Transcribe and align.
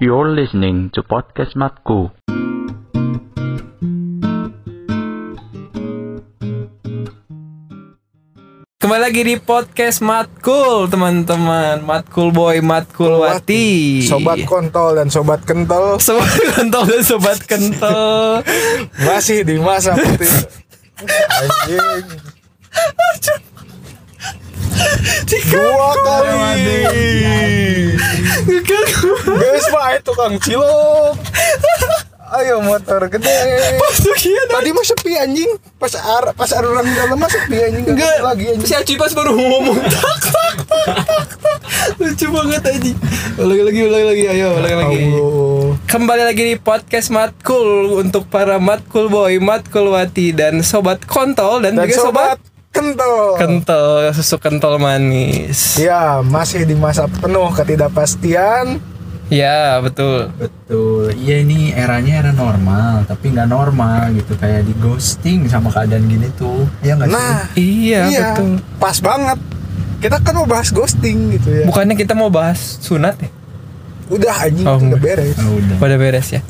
You're 0.00 0.32
listening 0.32 0.88
to 0.96 1.04
podcast 1.04 1.52
Matku. 1.60 2.08
Kembali 8.80 8.96
lagi 8.96 9.28
di 9.28 9.36
podcast 9.36 10.00
Matkul 10.00 10.88
teman-teman 10.88 11.84
Matkul 11.84 12.32
Boy, 12.32 12.64
Matkul 12.64 13.20
Wati 13.20 14.00
Sobat 14.08 14.40
kontol 14.48 14.96
dan 14.96 15.12
sobat 15.12 15.44
kental 15.44 16.00
Sobat 16.00 16.32
kontol 16.56 16.88
dan 16.88 17.02
sobat 17.04 17.38
kental 17.44 18.40
masih 19.04 19.44
di 19.44 19.60
masa 19.60 19.92
putih. 20.00 20.32
Anjing. 21.04 22.24
Dua 25.50 25.90
kali. 25.98 26.78
Guys, 29.30 29.66
mah 29.70 29.90
itu 29.92 30.12
Kang 30.12 30.36
Cilok. 30.38 31.14
Ayo 32.30 32.62
motor 32.62 33.10
gede. 33.10 33.34
Tadi 34.46 34.70
mah 34.70 34.84
sepi 34.84 35.18
anjing. 35.18 35.50
Pas 35.76 35.90
ar 35.92 36.30
pas 36.30 36.50
ar 36.52 36.62
orang 36.62 36.86
dalam 36.86 37.18
mah 37.18 37.26
sepi 37.26 37.58
anjing 37.58 37.84
Gak 37.84 37.94
Enggak, 37.96 38.18
lagi 38.22 38.44
anjing. 38.48 38.68
si 38.68 38.74
Aci 38.76 38.94
pas 38.94 39.10
baru 39.10 39.34
ngomong 39.34 39.82
tak, 39.82 39.98
tak, 40.22 40.54
tak, 40.68 40.94
tak. 41.42 41.58
Lucu 41.96 42.26
banget 42.28 42.62
aja 42.62 42.92
Ulangi 43.34 43.62
lagi, 43.64 43.80
ulangi 43.82 44.06
lagi, 44.06 44.24
ayo 44.28 44.48
lagi 44.56 44.74
Allah. 44.76 45.74
Kembali 45.88 46.22
lagi 46.22 46.42
di 46.44 46.56
podcast 46.56 47.08
Matkul 47.08 47.96
Untuk 47.96 48.28
para 48.28 48.60
Matkul 48.60 49.08
Boy, 49.08 49.40
Matkul 49.40 49.88
Wati 49.88 50.30
Dan 50.30 50.60
Sobat 50.60 51.02
Kontol 51.02 51.64
Dan, 51.64 51.74
Dan 51.74 51.88
juga 51.88 51.96
Sobat 51.98 52.36
sobat 52.36 52.49
kental. 52.70 53.14
Kental, 53.36 53.86
susu 54.12 54.36
kental 54.36 54.78
manis 54.78 55.76
Ya, 55.76 56.20
masih 56.20 56.62
di 56.62 56.74
masa 56.74 57.06
penuh 57.06 57.50
ketidakpastian. 57.50 58.78
Ya, 59.26 59.78
betul 59.78 60.26
Betul, 60.34 61.14
iya 61.14 61.38
ini 61.38 61.70
eranya 61.70 62.18
era 62.18 62.32
normal, 62.32 63.06
tapi 63.06 63.30
nggak 63.30 63.46
normal 63.46 64.10
gitu 64.12 64.34
kayak 64.34 64.66
di 64.66 64.74
ghosting 64.76 65.46
sama 65.46 65.70
keadaan 65.70 66.06
gini 66.06 66.26
tuh, 66.34 66.66
ya 66.80 66.98
nggak 66.98 67.06
Nah, 67.08 67.46
Iya, 67.54 68.10
iya, 68.10 68.34
betul 68.34 68.58
pas 68.76 68.98
banget. 68.98 69.38
Kita 70.00 70.18
kan 70.18 70.34
mau 70.34 70.48
bahas 70.48 70.74
ghosting 70.74 71.30
gitu 71.30 71.46
ya. 71.52 71.64
Bukannya 71.68 71.94
kita 71.94 72.16
mau 72.16 72.26
bahas 72.26 72.80
sunat 72.82 73.22
ya? 73.22 73.30
Udah 74.10 74.34
anjing 74.42 74.66
Oh, 74.66 74.82
udah 74.82 74.98
beres. 74.98 75.38
sih? 75.38 75.46
Oh, 75.46 75.54
udah. 75.54 75.76
Pada 75.78 75.94
beres 75.94 76.28
ya? 76.32 76.40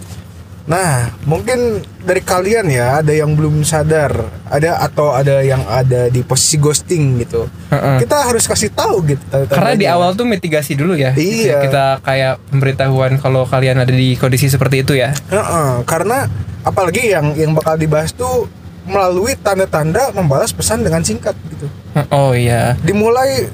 Nah, 0.69 1.13
mungkin 1.25 1.81
dari 2.05 2.21
kalian 2.25 2.69
ya 2.69 3.01
ada 3.01 3.13
yang 3.13 3.33
belum 3.33 3.65
sadar, 3.65 4.13
ada 4.49 4.81
atau 4.81 5.13
ada 5.13 5.41
yang 5.41 5.65
ada 5.69 6.09
di 6.13 6.21
posisi 6.21 6.61
ghosting 6.61 7.21
gitu. 7.25 7.49
Heeh. 7.73 8.05
Kita 8.05 8.29
harus 8.29 8.45
kasih 8.45 8.73
tahu 8.73 9.15
gitu. 9.15 9.25
Karena 9.49 9.73
di 9.77 9.87
awal 9.89 10.13
tuh 10.17 10.29
mitigasi 10.29 10.77
dulu 10.77 10.97
ya. 10.97 11.17
gitu 11.17 11.49
ya. 11.49 11.59
Iya. 11.59 11.59
Kita 11.65 11.85
kayak 12.05 12.35
pemberitahuan 12.53 13.13
kalau 13.21 13.49
kalian 13.49 13.81
ada 13.81 13.93
di 13.93 14.15
kondisi 14.17 14.49
seperti 14.53 14.85
itu 14.85 14.93
ya. 14.97 15.13
Heeh, 15.33 15.85
karena 15.89 16.29
apalagi 16.65 17.09
yang 17.09 17.33
yang 17.37 17.57
bakal 17.57 17.81
dibahas 17.81 18.13
tuh 18.13 18.49
melalui 18.91 19.37
tanda-tanda 19.39 20.11
membalas 20.17 20.51
pesan 20.51 20.83
dengan 20.83 21.05
singkat 21.05 21.37
gitu. 21.53 21.67
Oh 22.11 22.33
iya. 22.35 22.75
Dimulai 22.83 23.51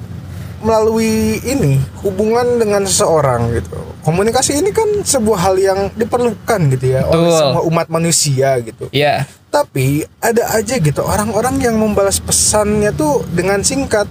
melalui 0.67 1.39
ini 1.47 1.79
hubungan 2.03 2.59
dengan 2.59 2.83
seseorang 2.83 3.55
gitu. 3.55 3.79
Komunikasi 4.03 4.59
ini 4.59 4.75
kan 4.75 4.87
sebuah 5.07 5.39
hal 5.39 5.55
yang 5.57 5.81
diperlukan 5.95 6.61
gitu 6.75 6.99
ya 6.99 7.07
oleh 7.07 7.31
Betul. 7.31 7.39
semua 7.39 7.63
umat 7.63 7.87
manusia 7.87 8.59
gitu. 8.61 8.91
Iya. 8.91 9.31
Tapi 9.49 10.03
ada 10.19 10.51
aja 10.53 10.75
gitu 10.77 11.01
orang-orang 11.01 11.63
yang 11.63 11.79
membalas 11.79 12.19
pesannya 12.19 12.91
tuh 12.91 13.23
dengan 13.31 13.63
singkat. 13.63 14.11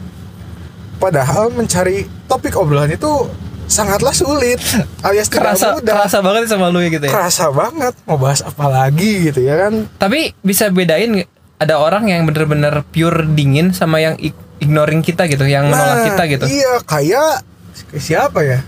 Padahal 0.96 1.52
mencari 1.52 2.08
topik 2.26 2.56
obrolan 2.56 2.96
itu 2.96 3.28
sangatlah 3.68 4.14
sulit 4.14 4.62
alias 5.02 5.28
Kerasa 5.28 5.76
mudah. 5.76 5.94
kerasa 6.06 6.18
banget 6.22 6.48
sama 6.48 6.72
lu 6.72 6.80
ya 6.80 6.90
gitu 6.96 7.06
ya. 7.06 7.12
Kerasa 7.12 7.52
banget 7.52 7.94
mau 8.08 8.16
bahas 8.16 8.40
apa 8.42 8.66
lagi 8.72 9.28
gitu 9.30 9.44
ya 9.44 9.68
kan. 9.68 9.92
Tapi 10.00 10.32
bisa 10.40 10.72
bedain 10.72 11.28
ada 11.56 11.76
orang 11.80 12.08
yang 12.12 12.24
bener-bener 12.28 12.84
pure 12.92 13.28
dingin 13.32 13.72
sama 13.72 14.00
yang 14.04 14.16
ignoring 14.58 15.00
kita 15.00 15.26
gitu, 15.26 15.44
yang 15.44 15.68
menolak 15.68 16.08
kita 16.08 16.24
gitu. 16.28 16.46
Iya 16.46 16.74
kayak 16.82 17.30
kayak 17.92 18.02
siapa 18.02 18.40
ya? 18.42 18.60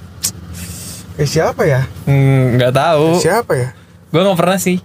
Kayak 1.13 1.29
siapa 1.29 1.61
ya? 1.63 1.81
Hmm, 2.03 2.55
nggak 2.55 2.73
tahu. 2.73 3.17
Siapa 3.17 3.51
ya? 3.53 3.69
Gue 4.07 4.21
nggak 4.21 4.37
pernah 4.37 4.57
sih. 4.57 4.77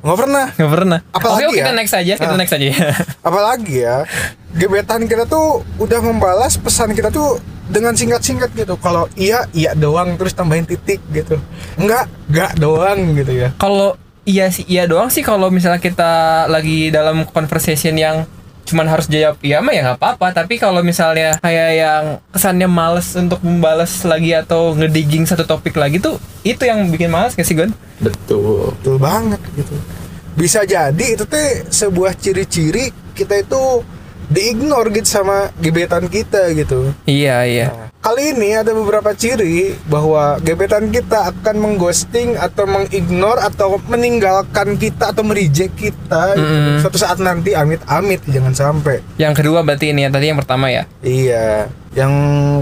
Nggak 0.00 0.18
pernah. 0.18 0.46
Nggak 0.54 0.72
pernah. 0.72 0.98
Apalagi 1.10 1.42
Oke, 1.42 1.46
oke, 1.46 1.58
kita 1.58 1.70
ya? 1.70 1.76
next 1.76 1.94
aja. 1.94 2.12
Kita 2.16 2.32
Ah. 2.32 2.38
next 2.38 2.54
aja 2.54 2.66
ya. 2.66 2.88
Apalagi 3.28 3.76
ya 3.80 3.96
gebetan 4.50 5.04
kita 5.04 5.24
tuh 5.24 5.46
udah 5.76 6.00
membalas 6.00 6.56
pesan 6.56 6.90
kita 6.90 7.08
tuh 7.08 7.38
dengan 7.66 7.92
singkat-singkat 7.92 8.50
gitu. 8.52 8.74
Kalau 8.76 9.06
iya 9.14 9.46
iya 9.50 9.74
doang 9.74 10.14
terus 10.14 10.32
tambahin 10.32 10.64
titik 10.64 10.98
gitu. 11.10 11.38
Enggak, 11.76 12.10
enggak 12.26 12.50
doang 12.56 12.98
gitu 13.14 13.30
ya. 13.30 13.48
kalau 13.56 13.94
iya 14.22 14.46
sih 14.48 14.62
iya 14.64 14.84
doang 14.84 15.06
sih 15.06 15.22
kalau 15.22 15.48
misalnya 15.48 15.78
kita 15.78 16.12
lagi 16.46 16.88
dalam 16.88 17.22
conversation 17.26 17.94
yang 17.94 18.26
cuman 18.70 18.86
harus 18.86 19.10
jawab 19.10 19.36
iya 19.42 19.58
mah 19.58 19.74
ya 19.74 19.82
nggak 19.82 19.98
apa-apa 19.98 20.30
tapi 20.30 20.56
kalau 20.62 20.80
misalnya 20.86 21.36
kayak 21.42 21.70
yang 21.74 22.04
kesannya 22.30 22.70
males 22.70 23.12
untuk 23.18 23.42
membalas 23.42 24.06
lagi 24.06 24.30
atau 24.32 24.78
ngedigging 24.78 25.26
satu 25.26 25.42
topik 25.42 25.74
lagi 25.74 25.98
tuh 25.98 26.22
itu 26.46 26.62
yang 26.62 26.86
bikin 26.88 27.10
males 27.10 27.34
gak 27.34 27.44
sih 27.44 27.58
Gon? 27.58 27.74
Betul. 28.00 28.72
Betul 28.80 28.96
banget 28.96 29.40
gitu. 29.58 29.76
Bisa 30.38 30.64
jadi 30.64 31.04
itu 31.18 31.26
teh 31.28 31.68
sebuah 31.68 32.16
ciri-ciri 32.16 32.94
kita 33.12 33.44
itu 33.44 33.84
diignore 34.30 34.88
gitu 34.94 35.20
sama 35.20 35.50
gebetan 35.58 36.06
kita 36.06 36.54
gitu. 36.54 36.94
Iya 37.04 37.44
iya 37.44 37.68
Nah, 37.68 37.89
kali 38.00 38.32
ini 38.32 38.56
ada 38.56 38.72
beberapa 38.72 39.12
ciri 39.12 39.76
bahwa 39.84 40.40
gebetan 40.40 40.88
kita 40.88 41.28
akan 41.28 41.56
mengghosting 41.60 42.32
atau 42.32 42.64
mengignore 42.64 43.36
atau 43.38 43.76
meninggalkan 43.86 44.80
kita 44.80 45.12
atau 45.12 45.20
mereject 45.20 45.76
kita 45.76 46.32
gitu. 46.32 46.40
Mm-mm. 46.40 46.80
suatu 46.80 46.96
saat 46.96 47.20
nanti 47.20 47.52
amit-amit 47.52 48.24
jangan 48.24 48.56
sampai. 48.56 49.04
yang 49.14 49.36
kedua 49.36 49.60
berarti 49.60 49.92
ini 49.92 50.08
ya 50.08 50.10
tadi 50.10 50.32
yang 50.32 50.40
pertama 50.40 50.72
ya 50.72 50.88
Iya. 51.00 51.68
Yang 51.90 52.14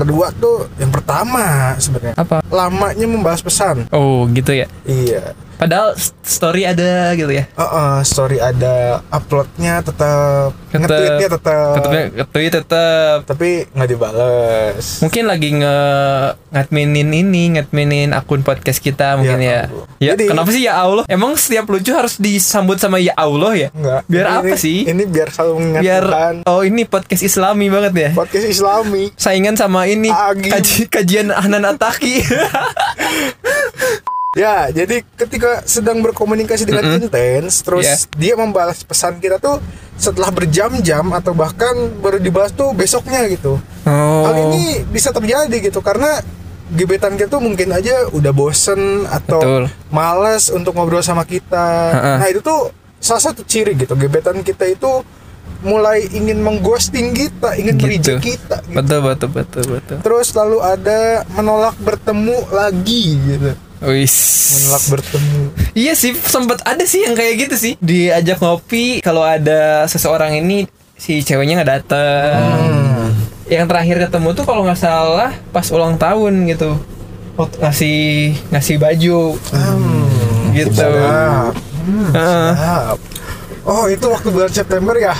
kedua 0.03 0.33
tuh 0.35 0.73
yang 0.81 0.89
pertama 0.89 1.77
sebenarnya 1.77 2.17
apa? 2.17 2.41
lamanya 2.49 3.07
membalas 3.07 3.39
pesan. 3.39 3.87
Oh 3.95 4.27
gitu 4.29 4.51
ya 4.51 4.67
Iya. 4.83 5.37
Padahal 5.59 5.93
story 6.23 6.63
ada 6.63 7.13
gitu 7.13 7.29
ya? 7.29 7.45
Uh, 7.53 7.99
story 8.01 8.39
ada 8.39 9.03
uploadnya 9.11 9.83
tetap 9.83 10.55
Tetep. 10.69 10.85
nge-tweetnya 10.85 11.29
tetap 11.33 11.73
Tetep 11.75 11.93
tweet 12.29 12.53
tetep. 12.53 13.19
Tapi 13.25 13.51
nggak 13.69 13.89
dibales. 13.89 14.87
Mungkin 15.01 15.25
lagi 15.25 15.49
nge 15.55 15.77
ngadminin 16.49 17.11
ini 17.11 17.43
ngadminin 17.51 18.11
akun 18.13 18.41
podcast 18.41 18.79
kita 18.79 19.17
mungkin 19.17 19.41
Ya. 19.41 19.49
Ya 19.49 19.61
ya 19.99 20.13
Jadi- 20.15 20.29
kenapa 20.29 20.51
sih 20.51 20.63
ya 20.63 20.77
Allah? 20.77 21.05
Emang 21.07 21.35
setiap 21.35 21.67
lucu 21.67 21.91
harus 21.91 22.17
disambut 22.17 22.77
sama 22.77 22.99
ya 22.99 23.13
Allah 23.15 23.53
ya? 23.57 23.69
Enggak. 23.73 24.01
Biar 24.07 24.25
Ini- 24.25 24.39
apa 24.39 24.55
sih? 24.55 24.79
Ini 24.85 25.03
biar 25.05 25.29
selalu 25.29 25.53
mengingat 25.57 25.83
biar 25.83 26.05
oh 26.45 26.63
ini 26.63 26.83
podcast 26.85 27.25
Islami 27.25 27.67
banget 27.67 27.93
ya? 27.95 28.11
Podcast 28.13 28.47
Islami. 28.47 29.11
saingan 29.17 29.55
sama 29.55 29.85
ini 29.85 30.09
Agim. 30.09 30.53
kaji, 30.53 30.87
kajian 30.87 31.29
Hanan 31.29 31.65
Ataki 31.67 32.23
Ya, 34.37 34.69
jadi 34.69 35.01
ketika 35.17 35.65
sedang 35.65 36.05
berkomunikasi 36.05 36.69
dengan 36.69 37.01
intens, 37.01 37.65
terus 37.65 37.89
Iya. 37.89 37.97
dia 38.13 38.35
membalas 38.37 38.85
pesan 38.85 39.25
kita 39.25 39.41
tuh 39.41 39.57
setelah 39.97 40.29
berjam-jam 40.29 41.17
atau 41.17 41.33
bahkan 41.33 41.73
baru 41.97 42.21
dibalas 42.21 42.53
tuh 42.53 42.77
besoknya 42.77 43.25
gitu. 43.25 43.57
Hal 43.89 44.29
oh 44.29 44.53
ini 44.53 44.85
bisa 44.85 45.17
terjadi 45.17 45.73
gitu 45.73 45.81
karena 45.81 46.21
gebetan 46.69 47.17
kita 47.17 47.33
tuh 47.33 47.41
mungkin 47.41 47.73
aja 47.73 48.05
udah 48.13 48.29
bosen 48.31 49.09
atau 49.09 49.41
Betul. 49.41 49.65
malas 49.89 50.53
untuk 50.53 50.77
ngobrol 50.77 51.01
sama 51.01 51.25
kita. 51.25 51.65
Ha-ha. 51.89 52.13
Nah, 52.21 52.29
itu 52.29 52.45
tuh 52.45 52.69
salah 53.01 53.33
satu 53.33 53.49
ciri 53.49 53.81
gitu. 53.81 53.97
Gebetan 53.97 54.45
kita 54.45 54.69
itu 54.69 55.09
mulai 55.65 56.05
ingin 56.05 56.45
mengghosting 56.45 57.17
kita, 57.17 57.57
ingin 57.57 57.81
Gitu. 57.81 58.21
kita 58.21 58.61
gitu. 58.61 58.77
betul 58.77 59.01
betul 59.01 59.29
betul 59.33 59.65
betul 59.73 59.97
Terus 60.05 60.29
lalu 60.31 60.61
ada 60.61 61.25
menolak 61.33 61.81
bertemu 61.81 62.37
lagi 62.53 63.17
gitu. 63.17 63.57
Wis. 63.79 64.15
Menolak 64.59 64.85
bertemu. 64.91 65.43
Iya 65.73 65.93
sih, 65.95 66.13
sempat 66.17 66.65
ada 66.67 66.83
sih 66.83 67.07
yang 67.07 67.15
kayak 67.15 67.35
gitu 67.47 67.55
sih. 67.55 67.73
Diajak 67.79 68.43
ngopi, 68.43 68.99
kalau 68.99 69.23
ada 69.23 69.87
seseorang 69.87 70.35
ini 70.35 70.67
si 70.99 71.23
ceweknya 71.23 71.63
nggak 71.63 71.71
dateng. 71.71 72.43
Hmm. 72.43 73.09
Yang 73.47 73.67
terakhir 73.71 73.97
ketemu 74.09 74.29
tuh 74.35 74.45
kalau 74.45 74.63
nggak 74.67 74.81
salah 74.81 75.31
pas 75.55 75.67
ulang 75.71 75.95
tahun 75.95 76.51
gitu. 76.51 76.75
Ngasih 77.39 78.35
ngasih 78.51 78.77
baju 78.83 79.39
Hmm. 79.55 80.51
gitu. 80.53 80.75
Sedap. 80.75 81.55
Hmm, 81.87 82.11
sedap. 82.13 82.99
Oh, 83.69 83.85
itu 83.85 84.07
waktu 84.07 84.29
bulan 84.29 84.49
September 84.49 84.97
ya? 84.97 85.13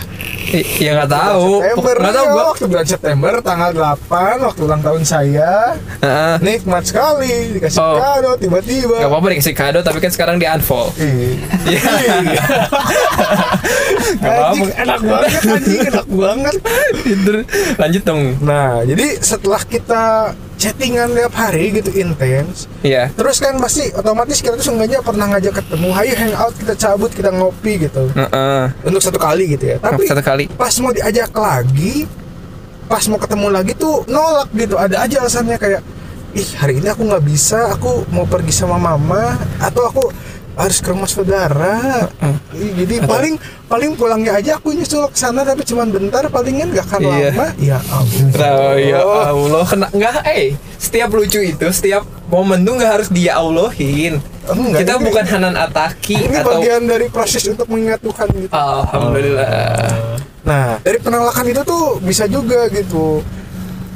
I- 0.49 0.65
Ya 0.81 0.97
nggak 0.97 1.13
tahu. 1.13 1.61
September. 1.61 1.95
Nggak 1.95 2.15
tahu 2.15 2.25
ya, 2.25 2.33
gua. 2.33 2.45
waktu 2.49 2.65
bulan 2.67 2.87
September 2.87 3.33
tanggal 3.39 3.71
8 3.71 4.09
waktu 4.41 4.61
ulang 4.63 4.81
tahun 4.81 5.03
saya. 5.05 5.77
Heeh. 6.01 6.35
Nikmat 6.41 6.83
sekali 6.83 7.29
dikasih 7.53 7.77
Oh. 7.77 8.01
kado 8.01 8.33
tiba-tiba. 8.39 8.97
Gak 8.97 9.07
apa-apa 9.07 9.27
dikasih 9.31 9.53
kado 9.53 9.79
tapi 9.83 10.01
kan 10.01 10.09
sekarang 10.09 10.37
di 10.37 10.49
unfold. 10.49 10.97
Iya. 10.97 11.29
Iya. 11.69 11.85
Gak 14.19 14.33
Anjing, 14.33 14.65
apa-apa. 14.65 14.81
enak 14.81 15.01
banget 15.03 15.43
anjing, 15.47 15.81
enak 15.87 16.07
banget. 16.09 16.55
Lanjut 17.77 18.03
dong. 18.03 18.23
Nah, 18.41 18.81
jadi 18.83 19.07
setelah 19.21 19.61
kita 19.63 20.33
chattingan 20.59 21.15
tiap 21.15 21.33
hari 21.33 21.71
gitu 21.73 21.95
intens 21.95 22.67
Iya. 22.83 23.09
terus 23.11 23.39
kan 23.39 23.55
pasti 23.57 23.89
otomatis 23.91 24.39
kita 24.39 24.55
tuh 24.55 24.67
seenggaknya 24.67 24.99
pernah 25.01 25.31
ngajak 25.31 25.55
ketemu 25.57 25.89
ayo 25.95 26.13
hangout 26.15 26.55
kita 26.57 26.75
cabut 26.75 27.11
kita 27.11 27.31
ngopi 27.31 27.73
gitu 27.81 28.11
Heeh. 28.11 28.65
untuk 28.83 28.99
satu 28.99 29.17
kali 29.17 29.55
gitu 29.55 29.65
ya 29.69 29.77
tapi 29.79 30.05
Satu 30.05 30.21
kali. 30.21 30.51
pas 30.53 30.75
mau 30.77 30.91
diajak 30.91 31.31
lagi 31.33 32.05
pas 32.85 33.05
mau 33.07 33.17
ketemu 33.17 33.47
lagi 33.49 33.73
tuh 33.73 34.03
nolak 34.05 34.51
gitu 34.53 34.75
ada 34.75 34.99
aja 34.99 35.23
alasannya 35.23 35.57
kayak 35.57 35.81
ih 36.31 36.49
hari 36.57 36.77
ini 36.77 36.89
aku 36.89 37.03
nggak 37.05 37.23
bisa 37.23 37.73
aku 37.73 38.05
mau 38.09 38.25
pergi 38.25 38.51
sama 38.51 38.77
mama 38.77 39.33
atau 39.57 39.87
aku 39.87 40.03
harus 40.59 40.83
ke 40.83 40.91
rumah 40.91 41.07
saudara 41.07 42.11
jadi 42.51 42.99
paling 43.01 43.39
paling 43.65 43.95
pulangnya 43.95 44.35
aja 44.35 44.59
aku 44.59 44.75
nyusul 44.75 45.07
ke 45.07 45.15
sana 45.15 45.47
tapi 45.47 45.63
cuman 45.63 45.87
bentar 45.87 46.27
palingan 46.27 46.75
gak 46.75 46.83
akan 46.85 47.01
Iya. 47.01 47.31
lama 47.31 47.47
ya 47.57 47.79
Oh 47.79 48.75
ya 48.75 48.99
Allah, 49.01 49.65
kena 49.65 49.87
nggak? 49.89 50.27
Eh, 50.29 50.53
setiap 50.77 51.09
lucu 51.11 51.39
itu, 51.39 51.67
setiap 51.71 52.03
momen 52.27 52.61
tuh 52.61 52.75
nggak 52.75 52.91
harus 52.93 53.09
dia 53.09 53.37
Allahin. 53.37 54.19
Enggak, 54.45 54.81
Kita 54.81 54.95
ini- 54.95 55.05
bukan 55.05 55.25
Hanan 55.27 55.55
Ataki 55.55 56.15
ini 56.19 56.35
atau 56.35 56.57
bagian 56.57 56.83
dari 56.85 57.07
proses 57.07 57.45
untuk 57.47 57.69
mengingat 57.69 58.01
Tuhan 58.01 58.29
gitu 58.35 58.51
Alhamdulillah. 58.51 59.47
Nah, 60.43 60.81
dari 60.81 60.99
penolakan 60.99 61.45
itu 61.47 61.63
tuh 61.63 61.85
bisa 62.01 62.25
juga 62.27 62.67
gitu. 62.69 63.21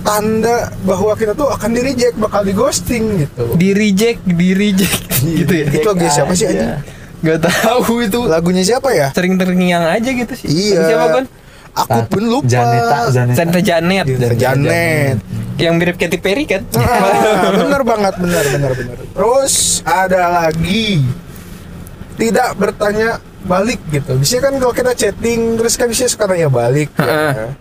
Tanda 0.02 0.66
bahwa 0.82 1.14
kita 1.14 1.32
tuh 1.32 1.46
akan 1.48 1.70
di 1.70 1.80
reject, 1.80 2.14
bakal 2.16 2.42
di 2.42 2.50
ghosting 2.50 3.22
gitu. 3.22 3.54
Di 3.54 3.70
reject, 3.70 4.20
di 4.24 4.50
reject 4.52 5.01
gitu 5.40 5.52
ya. 5.52 5.66
Itu 5.70 5.88
lagu 5.92 6.06
siapa 6.08 6.32
sih 6.34 6.46
aja. 6.50 6.78
aja? 6.82 7.00
Gak 7.22 7.38
tahu 7.46 8.02
itu. 8.02 8.20
Lagunya 8.26 8.62
siapa 8.66 8.90
ya? 8.90 9.14
Sering 9.14 9.38
terngiang 9.38 9.86
aja 9.86 10.10
gitu 10.10 10.32
sih. 10.34 10.46
Iya. 10.50 10.80
Siapa 10.90 11.06
kan? 11.20 11.24
Aku 11.72 11.98
pun 12.10 12.22
lupa. 12.28 12.48
Janeta, 12.50 12.98
Janeta. 13.08 13.36
Santa 13.38 13.60
Janet. 13.64 14.04
Janeta 14.04 14.36
Janet. 14.36 15.16
Yang 15.56 15.74
mirip 15.78 15.96
Katy 15.96 16.18
Perry 16.20 16.44
kan? 16.44 16.66
Ah, 16.76 17.48
bener 17.60 17.82
banget, 17.86 18.14
bener, 18.18 18.44
bener, 18.50 18.72
bener. 18.76 18.96
Terus 19.14 19.80
ada 19.84 20.42
lagi 20.44 21.00
tidak 22.18 22.48
bertanya 22.60 23.22
balik 23.46 23.80
gitu. 23.88 24.16
Biasanya 24.20 24.42
kan 24.42 24.54
kalau 24.60 24.74
kita 24.74 24.92
chatting 24.92 25.40
terus 25.56 25.74
kan 25.80 25.86
biasanya 25.88 26.10
suka 26.12 26.24
nanya 26.28 26.50
balik. 26.52 26.88
Ya. 26.98 27.52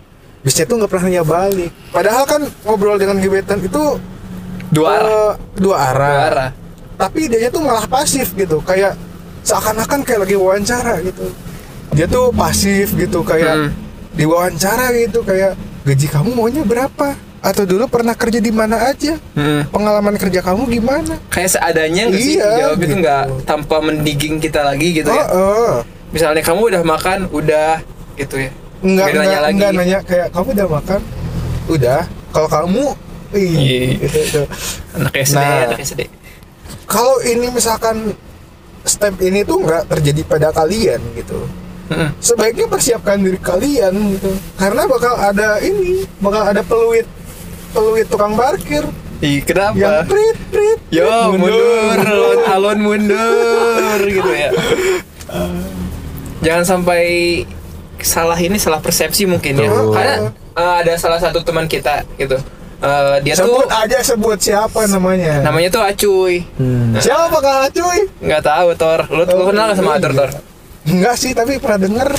Biasanya 0.42 0.66
tuh 0.66 0.76
nggak 0.82 0.90
pernah 0.90 1.04
nanya 1.08 1.24
balik. 1.24 1.70
Padahal 1.94 2.24
kan 2.26 2.42
ngobrol 2.66 2.96
dengan 2.98 3.16
gebetan 3.22 3.62
itu 3.62 3.96
Dua 4.72 4.88
arah. 4.96 5.12
eh, 5.12 5.60
dua 5.60 5.76
arah. 5.92 6.12
Dua 6.12 6.24
arah. 6.32 6.50
Tapi 7.02 7.20
dia 7.26 7.50
tuh 7.50 7.58
malah 7.60 7.82
pasif 7.84 8.30
gitu, 8.32 8.62
kayak 8.62 8.94
seakan-akan 9.42 10.00
kayak 10.02 10.20
lagi 10.22 10.36
wawancara 10.36 11.02
gitu. 11.02 11.26
Dia 11.92 12.06
tuh 12.06 12.30
pasif 12.30 12.94
gitu, 12.94 13.20
kayak 13.22 13.54
Hmm. 13.58 13.70
diwawancara 14.14 14.86
gitu, 14.94 15.20
kayak 15.20 15.52
gaji 15.82 16.06
kamu 16.06 16.30
maunya 16.30 16.62
berapa? 16.62 17.12
Atau 17.42 17.66
dulu 17.66 17.90
pernah 17.90 18.14
kerja 18.14 18.38
di 18.38 18.48
mana 18.48 18.78
aja? 18.86 19.18
Hmm. 19.34 19.66
Pengalaman 19.66 20.14
kerja 20.14 20.38
kamu 20.40 20.62
gimana? 20.70 21.18
Kayak 21.26 21.50
seadanya 21.52 22.06
nggak 22.06 22.22
sih 22.22 22.38
Iya, 22.38 22.50
jawab 22.56 22.78
itu 22.78 22.86
gitu. 22.86 22.94
nggak 23.02 23.22
tanpa 23.42 23.76
mendigging 23.82 24.38
kita 24.38 24.62
lagi 24.62 24.94
gitu 24.94 25.10
oh, 25.10 25.18
ya. 25.18 25.24
oh. 25.28 25.74
Misalnya 26.14 26.38
kamu 26.40 26.70
udah 26.70 26.82
makan, 26.86 27.18
udah 27.28 27.82
gitu 28.14 28.36
ya. 28.38 28.50
Enggak, 28.78 29.06
Nggak 29.10 29.18
nanya 29.18 29.18
enggak, 29.26 29.42
lagi. 29.42 29.52
enggak 29.52 29.72
nanya 29.74 29.98
kayak 30.04 30.28
kamu 30.30 30.48
udah 30.54 30.68
makan? 30.70 31.00
Udah. 31.66 32.00
Kalau 32.30 32.48
kamu, 32.48 32.84
ih, 33.32 33.50
Iya. 33.50 33.80
gitu, 33.98 34.18
gitu. 34.22 34.42
Anak 34.94 35.14
SD, 35.18 35.36
Nah. 35.36 35.60
anak 35.66 35.80
SD. 35.82 36.00
Kalau 36.92 37.24
ini 37.24 37.48
misalkan 37.48 38.12
step 38.84 39.16
ini 39.24 39.40
tuh 39.48 39.64
nggak 39.64 39.88
terjadi 39.88 40.20
pada 40.28 40.48
kalian 40.52 41.00
gitu. 41.16 41.40
Mm-mm. 41.92 42.08
sebaiknya 42.24 42.66
persiapkan 42.72 43.20
diri 43.20 43.36
kalian 43.36 43.92
gitu 44.16 44.32
karena 44.56 44.88
bakal 44.88 45.12
ada 45.12 45.60
ini 45.60 46.08
bakal 46.24 46.40
ada 46.48 46.62
peluit 46.64 47.04
peluit 47.74 48.06
tukang 48.08 48.32
parkir 48.32 48.86
Ih, 49.22 49.44
kenapa? 49.44 49.76
yang 49.76 50.02
prit 50.08 50.36
prit 50.50 50.78
Yo, 50.90 51.06
prit, 51.06 51.38
mundur, 51.38 51.96
alon, 52.58 52.78
mundur 52.82 53.98
gitu 54.02 54.30
ya. 54.34 54.50
Jangan 56.42 56.64
sampai 56.66 57.02
salah 58.02 58.34
ini 58.34 58.58
salah 58.58 58.82
persepsi 58.82 59.22
mungkin 59.30 59.62
ya. 59.62 59.70
Karena 59.70 60.26
eh, 60.34 60.74
ada 60.82 60.92
salah 60.98 61.22
satu 61.22 61.38
teman 61.46 61.70
kita 61.70 62.02
gitu. 62.18 62.34
Eh, 62.82 63.16
dia 63.22 63.34
sebut 63.34 63.62
tuh 63.62 63.70
aja 63.70 63.98
sebut 64.02 64.34
siapa 64.36 64.80
namanya 64.86 65.38
namanya 65.40 65.68
tuh 65.70 65.82
Acuy. 65.82 66.42
Hmm. 66.54 66.98
siapa 66.98 67.30
kak 67.32 67.70
cuy 67.72 68.10
Nggak 68.20 68.42
tahu 68.42 68.68
Tor. 68.74 69.00
Lu, 69.06 69.22
lu 69.22 69.42
kenal 69.46 69.70
nggak 69.70 69.78
sama 69.78 69.96
Atur 69.96 70.12
Tor? 70.12 70.30
enggak 70.82 71.14
sih 71.14 71.30
tapi 71.30 71.56
pernah 71.56 71.78
denger 71.80 72.10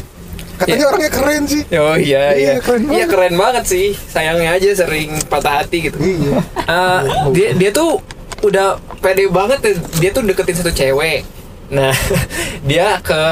katanya 0.56 0.78
Iya. 0.78 0.88
orangnya 0.88 1.12
keren 1.12 1.44
sih 1.44 1.62
Oh 1.74 1.96
iya 1.96 2.32
Iya, 2.32 2.32
iya. 2.34 2.54
keren 2.58 2.82
Iya 2.82 2.88
banget. 2.88 3.08
keren 3.10 3.34
banget 3.36 3.64
sih. 3.66 3.88
Sayangnya 3.92 4.50
aja 4.54 4.70
sering 4.74 5.10
patah 5.26 5.60
hati 5.60 5.78
gitu. 5.84 5.98
iya 5.98 6.40
Eh, 6.64 7.00
dia 7.32 7.50
dia 7.54 7.70
tuh 7.70 8.00
udah 8.40 8.76
pede 9.00 9.28
banget 9.28 9.60
ya. 9.62 9.74
dia 9.98 10.10
tuh 10.10 10.22
deketin 10.22 10.56
satu 10.56 10.72
cewek 10.72 11.28
nah 11.66 11.90
dia 12.70 13.00
ke 13.00 13.24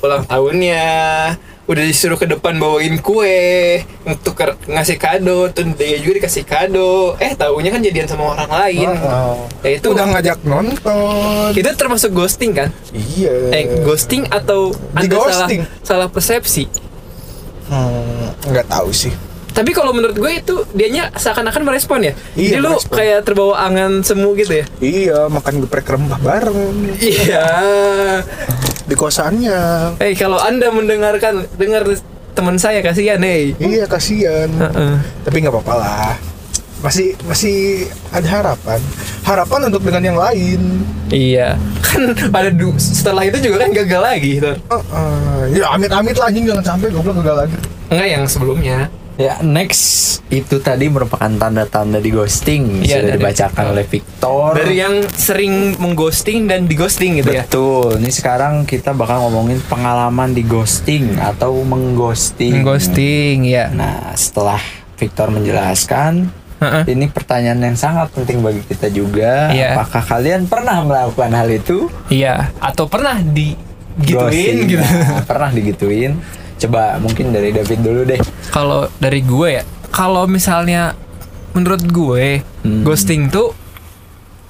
ulang 0.00 0.24
tahunnya 0.24 0.82
udah 1.64 1.80
disuruh 1.80 2.20
ke 2.20 2.28
depan 2.28 2.60
bawain 2.60 3.00
kue 3.00 3.80
untuk 4.04 4.36
ngasih 4.68 5.00
kado 5.00 5.48
tuh 5.48 5.64
dia 5.72 5.96
juga 5.96 6.20
dikasih 6.20 6.44
kado. 6.44 7.16
Eh 7.16 7.32
taunya 7.32 7.72
kan 7.72 7.80
jadian 7.80 8.04
sama 8.04 8.36
orang 8.36 8.50
lain. 8.52 8.88
Oh, 9.00 9.48
ya 9.64 9.80
itu 9.80 9.88
udah 9.92 10.04
ngajak 10.12 10.44
nonton. 10.44 11.50
Itu 11.56 11.68
termasuk 11.72 12.12
ghosting 12.12 12.52
kan? 12.52 12.68
Iya. 12.92 13.32
Eh 13.52 13.64
ghosting 13.80 14.28
atau 14.28 14.76
Di 14.76 15.08
anda 15.08 15.16
salah 15.16 15.24
ghosting. 15.24 15.60
salah 15.80 16.08
persepsi? 16.12 16.64
Hmm, 17.64 18.28
nggak 18.44 18.68
tahu 18.68 18.92
sih 18.92 19.12
tapi 19.54 19.70
kalau 19.70 19.90
menurut 19.90 20.12
gue 20.12 20.32
itu 20.34 20.66
dianya 20.70 21.14
seakan-akan 21.14 21.62
merespon 21.62 22.02
ya 22.02 22.12
Iya, 22.34 22.50
jadi 22.50 22.60
lu 22.60 22.70
merespon. 22.72 22.94
kayak 22.94 23.20
terbawa 23.22 23.54
angan 23.62 24.02
semu 24.02 24.34
gitu 24.34 24.52
ya 24.52 24.64
iya 24.78 25.18
makan 25.26 25.62
geprek 25.62 25.86
rempah 25.86 26.18
bareng 26.18 26.76
iya 26.98 27.46
di 28.84 28.94
kosannya 28.94 29.94
Eh 29.96 30.12
kalau 30.12 30.36
anda 30.36 30.68
mendengarkan 30.68 31.46
dengar 31.54 31.86
teman 32.34 32.58
saya 32.58 32.82
kasihan 32.82 33.22
eh. 33.22 33.54
iya 33.56 33.86
kasihan 33.86 34.50
Heeh. 34.50 34.94
tapi 35.22 35.36
nggak 35.38 35.54
apa-apa 35.54 35.74
lah 35.76 36.12
masih 36.82 37.16
masih 37.24 37.56
ada 38.10 38.28
harapan 38.28 38.76
harapan 39.22 39.60
untuk 39.66 39.80
dengan 39.82 40.02
yang 40.04 40.18
lain 40.18 40.60
Iya. 41.06 41.54
Kan 41.80 42.02
pada 42.28 42.50
du- 42.50 42.74
setelah 42.74 43.22
itu 43.22 43.38
juga 43.38 43.62
kan 43.62 43.70
gagal 43.70 44.02
lagi. 44.02 44.42
Uh, 44.42 44.50
uh, 44.74 45.40
ya 45.48 45.70
amit-amit 45.70 46.18
lah 46.18 46.26
anjing 46.26 46.42
jangan 46.42 46.64
sampai 46.66 46.90
goblok 46.90 47.22
gagal 47.22 47.46
lagi 47.46 47.56
Enggak 47.86 48.08
yang 48.10 48.24
sebelumnya. 48.26 48.90
Ya, 49.14 49.38
next 49.46 50.18
itu 50.26 50.58
tadi 50.58 50.90
merupakan 50.90 51.30
tanda-tanda 51.30 52.02
di 52.02 52.10
ghosting 52.10 52.82
Iya, 52.82 52.98
sudah 52.98 53.14
dibacakan 53.14 53.64
oleh 53.70 53.86
Victor. 53.86 54.58
Dari 54.58 54.76
yang 54.82 55.06
sering 55.06 55.78
mengghosting 55.78 56.50
dan 56.50 56.66
dighosting 56.66 57.22
gitu 57.22 57.30
ya. 57.30 57.46
Betul. 57.46 58.02
Ini 58.02 58.10
sekarang 58.10 58.66
kita 58.66 58.90
bakal 58.90 59.22
ngomongin 59.22 59.62
pengalaman 59.70 60.34
di 60.34 60.42
ghosting 60.42 61.14
atau 61.22 61.54
mengghosting. 61.62 62.66
Mengghosting 62.66 63.46
ya. 63.46 63.70
Nah, 63.70 64.18
setelah 64.18 64.58
Victor 64.98 65.30
menjelaskan, 65.30 66.34
Heeh. 66.58 66.82
ini 66.90 67.06
pertanyaan 67.06 67.62
yang 67.62 67.78
sangat 67.78 68.10
penting 68.10 68.42
bagi 68.42 68.66
kita 68.66 68.90
juga. 68.90 69.54
Iya. 69.54 69.78
Apakah 69.78 70.02
kalian 70.02 70.50
pernah 70.50 70.82
melakukan 70.82 71.30
hal 71.30 71.48
itu? 71.54 71.86
Iya. 72.10 72.50
Atau 72.58 72.90
pernah 72.90 73.22
digituin 73.22 74.10
Ghosting. 74.10 74.58
gitu. 74.74 74.82
Nah, 74.82 75.22
pernah 75.22 75.50
digituin. 75.54 76.18
Coba 76.56 76.96
mungkin 76.96 77.30
dari 77.30 77.50
David 77.50 77.80
dulu 77.80 78.00
deh. 78.04 78.20
Kalau 78.48 78.86
dari 78.96 79.20
gue 79.20 79.48
ya, 79.52 79.62
kalau 79.88 80.24
misalnya 80.26 80.94
menurut 81.50 81.82
gue 81.84 82.42
Hmm. 82.60 82.80
ghosting 82.82 83.28
tuh 83.28 83.52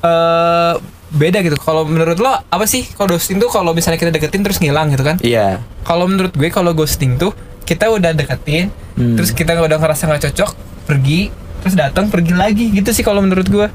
eh 0.00 0.74
beda 1.10 1.40
gitu. 1.40 1.56
Kalau 1.56 1.84
menurut 1.84 2.16
lo 2.16 2.30
apa 2.30 2.64
sih 2.64 2.84
kalau 2.88 3.12
ghosting 3.12 3.38
tuh 3.38 3.46
kalau 3.46 3.70
misalnya 3.70 3.96
kita 3.96 4.10
deketin 4.10 4.42
terus 4.42 4.58
ngilang 4.58 4.88
gitu 4.88 5.02
kan? 5.02 5.16
Iya. 5.18 5.62
kalau 5.82 6.04
menurut 6.06 6.32
gue 6.32 6.48
kalau 6.48 6.72
ghosting 6.72 7.14
tuh 7.14 7.36
kita 7.62 7.86
udah 7.88 8.12
deketin 8.12 8.72
Hmm. 8.94 9.14
terus 9.14 9.30
kita 9.30 9.52
udah 9.54 9.74
ngerasa 9.74 10.06
nggak 10.06 10.22
cocok 10.24 10.50
pergi 10.84 11.28
terus 11.60 11.74
datang 11.74 12.06
pergi 12.06 12.32
lagi 12.32 12.70
gitu 12.70 12.88
sih 12.88 13.00
kalau 13.00 13.20
menurut 13.20 13.44
gue 13.44 13.66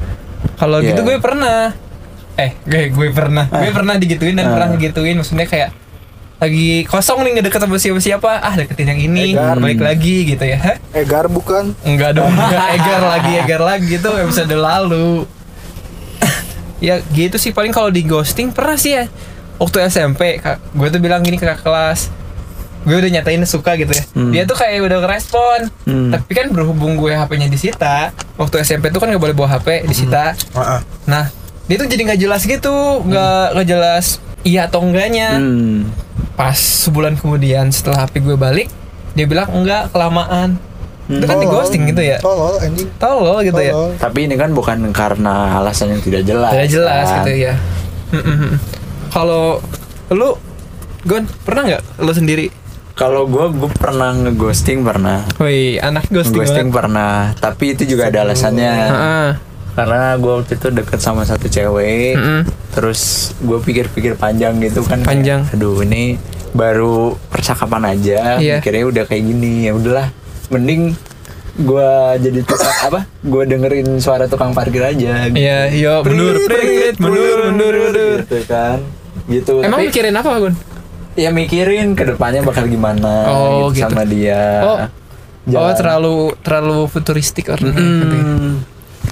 kalau 0.55 0.79
Iya. 0.79 0.89
gitu 0.89 1.03
gue 1.03 1.17
pernah 1.17 1.69
eh 2.33 2.57
gue 2.63 2.89
gue 2.89 3.07
pernah 3.09 3.45
gue 3.45 3.69
pernah 3.69 3.93
digituin 3.95 4.33
dan 4.33 4.47
Ah. 4.47 4.51
pernah 4.51 4.67
ngegituin 4.71 5.15
maksudnya 5.15 5.45
kayak 5.45 5.69
lagi 6.39 6.67
kosong 6.83 7.19
nih 7.21 7.31
nggak 7.33 7.45
deket 7.45 7.59
sama 7.59 7.75
siapa 7.75 7.99
siapa 7.99 8.31
ah 8.39 8.53
deketin 8.53 8.87
yang 8.87 9.01
ini 9.01 9.23
Egar. 9.33 9.59
balik 9.59 9.81
lagi 9.81 10.23
gitu 10.25 10.39
ya 10.41 10.57
Hah? 10.57 10.77
Egar 10.93 11.27
bukan 11.27 11.75
enggak 11.83 12.15
dong 12.15 12.31
enggak 12.39 12.67
egar 12.73 13.01
lagi 13.03 13.31
egar 13.37 13.61
lagi 13.61 13.91
itu 13.93 14.09
episode 14.09 14.49
lalu 14.49 15.27
ya 16.79 17.03
gitu 17.09 17.35
sih 17.35 17.51
paling 17.51 17.69
kalau 17.69 17.89
di 17.89 18.01
ghosting 18.01 18.49
pernah 18.49 18.75
sih 18.75 18.95
ya 18.95 19.11
waktu 19.55 19.83
SMP 19.85 20.39
kak 20.39 20.63
gue 20.71 20.87
tuh 20.87 20.97
bilang 20.97 21.19
gini 21.19 21.35
ke 21.35 21.43
kakak 21.43 21.59
kelas 21.61 22.07
gue 22.79 22.95
udah 22.95 23.11
nyatain 23.11 23.43
suka 23.43 23.75
gitu 23.75 23.91
ya 23.91 24.03
Hmm. 24.09 24.31
dia 24.31 24.43
tuh 24.43 24.55
kayak 24.55 24.79
udah 24.81 25.03
ngerespon 25.03 25.67
Hmm. 25.83 26.09
tapi 26.09 26.31
kan 26.31 26.47
berhubung 26.47 26.95
gue 26.95 27.11
HP-nya 27.11 27.47
disita 27.47 28.15
waktu 28.35 28.63
SMP 28.63 28.87
tuh 28.87 29.03
kan 29.03 29.11
nggak 29.11 29.19
boleh 29.19 29.35
bawa 29.35 29.59
HP 29.59 29.83
disita 29.83 30.31
Ah, 30.55 30.79
ah. 30.79 30.81
nah 31.03 31.27
dia 31.69 31.77
tuh 31.77 31.85
jadi 31.85 32.01
nggak 32.03 32.19
jelas 32.19 32.41
gitu 32.43 32.75
nggak 33.05 33.45
nggak 33.53 33.67
jelas 33.67 34.05
iya 34.41 34.65
atau 34.65 34.81
enggaknya 34.81 35.37
Hmm. 35.37 35.93
pas 36.33 36.57
sebulan 36.57 37.15
kemudian 37.15 37.69
setelah 37.69 38.03
HP 38.03 38.19
gue 38.19 38.33
balik 38.33 38.67
dia 39.13 39.25
bilang 39.25 39.47
enggak 39.53 39.89
kelamaan 39.89 40.57
Itu 41.09 41.25
kan 41.25 41.41
di 41.41 41.49
ghosting 41.49 41.89
gitu 41.89 42.05
ya. 42.05 42.21
Tolol 42.21 42.61
anjing. 42.61 42.85
Tolol 43.01 43.41
gitu 43.41 43.57
ya. 43.57 43.73
Tolol. 43.73 43.97
Tapi 43.97 44.29
ini 44.29 44.37
kan 44.37 44.53
bukan 44.53 44.93
karena 44.93 45.57
alasan 45.57 45.97
yang 45.97 46.05
tidak 46.05 46.21
jelas. 46.21 46.53
Tidak 46.53 46.69
jelas 46.69 47.01
kan? 47.03 47.17
gitu 47.17 47.31
ya. 47.33 47.53
Mm-mm. 48.13 48.53
Kalau 49.09 49.57
lu 50.13 50.37
Gon, 51.01 51.25
pernah 51.41 51.65
nggak 51.65 51.81
lu 51.97 52.13
sendiri? 52.13 52.53
Kalau 52.93 53.25
gue 53.25 53.41
gue 53.49 53.69
pernah 53.73 54.13
ngeghosting 54.13 54.85
pernah. 54.85 55.25
Woi, 55.41 55.81
anak 55.81 56.05
ghosting. 56.13 56.45
Ghosting 56.45 56.69
banget. 56.69 56.77
pernah, 56.77 57.13
tapi 57.41 57.73
itu 57.73 57.89
juga 57.89 58.13
ada 58.13 58.21
alasannya. 58.21 58.69
Heeh. 58.69 59.27
Karena 59.71 60.13
gue 60.13 60.33
waktu 60.35 60.53
itu 60.53 60.67
deket 60.69 60.99
sama 60.99 61.23
satu 61.23 61.45
cewek, 61.45 62.13
Mm-mm. 62.13 62.41
terus 62.71 63.01
gue 63.37 63.57
pikir-pikir 63.57 64.13
panjang 64.13 64.59
gitu 64.59 64.81
kan. 64.81 64.99
Panjang. 65.01 65.43
kayak, 65.43 65.55
Aduh 65.55 65.79
ini 65.81 66.19
baru 66.49 67.13
percakapan 67.27 67.89
aja, 67.89 68.35
Iya. 68.35 68.59
mikirnya 68.59 68.85
udah 68.85 69.03
kayak 69.05 69.23
gini 69.23 69.51
ya 69.63 69.71
udahlah, 69.71 70.07
mending 70.49 70.97
gue 71.55 71.89
jadi 72.19 72.39
tukang 72.41 72.75
apa? 72.87 72.99
Gue 73.19 73.43
dengerin 73.45 73.87
suara 73.97 74.25
tukang 74.25 74.51
parkir 74.51 74.81
aja. 74.81 75.27
Gitu. 75.27 75.37
Iya, 75.37 75.59
yo 75.71 75.93
mundur, 76.01 76.35
mundur, 76.97 77.37
mundur, 77.47 77.73
mundur. 77.75 78.17
Gitu 78.21 78.39
kan, 78.45 78.77
gitu. 79.27 79.53
Emang 79.59 79.77
Tapi- 79.77 79.87
mikirin 79.87 80.13
apa, 80.13 80.29
Gun? 80.39 80.55
ya 81.13 81.29
mikirin 81.29 81.93
ke 81.93 82.03
depannya 82.05 82.39
bakal 82.41 82.63
gimana 82.63 83.27
Oh, 83.27 83.67
gitu, 83.67 83.75
gitu. 83.75 83.83
sama 83.85 84.03
dia. 84.03 84.43
Oh. 84.61 84.77
Oh, 84.79 84.87
Jalan. 85.49 85.75
terlalu 85.75 86.15
terlalu 86.39 86.79
futuristik 86.85 87.49
orangnya. 87.49 87.73
gitu 87.75 88.05
ya. 88.07 88.23
Mm. 88.23 88.53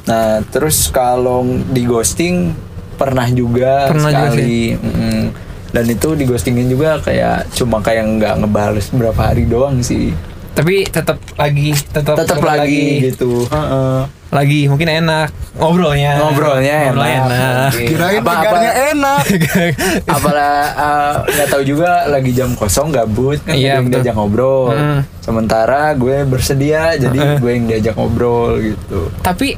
Nah, 0.07 0.39
terus 0.47 0.87
kalau 0.87 1.43
di 1.67 1.83
ghosting 1.83 2.55
pernah 2.95 3.27
juga 3.27 3.91
Pernah 3.91 4.09
juga 4.09 4.25
sekali. 4.31 4.73
Mm. 4.73 5.23
Dan 5.67 5.85
itu 5.85 6.15
di 6.15 6.23
ghostingin 6.23 6.65
juga 6.65 6.97
kayak 6.97 7.51
cuma 7.53 7.83
kayak 7.83 8.07
nggak 8.17 8.33
ngebales 8.41 8.87
berapa 8.89 9.21
hari 9.21 9.43
doang 9.45 9.83
sih. 9.83 10.15
Tapi 10.57 10.89
tetap 10.89 11.21
lagi, 11.37 11.69
tetap 11.93 12.17
Tetap 12.17 12.41
lagi, 12.41 13.05
gitu. 13.05 13.45
Heeh. 13.45 14.09
Lagi 14.27 14.65
mungkin 14.65 14.89
enak 14.89 15.29
ngobrolnya. 15.55 16.17
Ngobrolnya 16.17 16.91
Ngobrolnya 16.91 17.21
enak. 17.21 17.29
enak. 17.29 17.71
Kirain 17.77 18.21
Apa- 18.25 18.41
apa- 18.41 18.75
enak. 18.89 19.23
Apalah 20.17 20.55
eh, 20.73 21.13
nggak 21.29 21.47
tahu 21.47 21.63
juga 21.63 22.09
lagi 22.09 22.31
jam 22.33 22.51
kosong 22.51 22.89
gabut 22.89 23.37
kan 23.39 23.53
Iya, 23.53 23.77
gue 23.77 23.85
yang 23.85 23.87
diajak 23.93 24.15
ngobrol. 24.17 24.73
Mm. 24.73 24.99
Sementara 25.21 25.93
gue 25.93 26.25
bersedia 26.25 26.95
jadi 26.95 27.15
Heeh. 27.15 27.37
gue 27.37 27.51
yang 27.53 27.65
diajak 27.67 27.93
ngobrol 27.93 28.57
gitu. 28.57 29.13
Tapi 29.21 29.55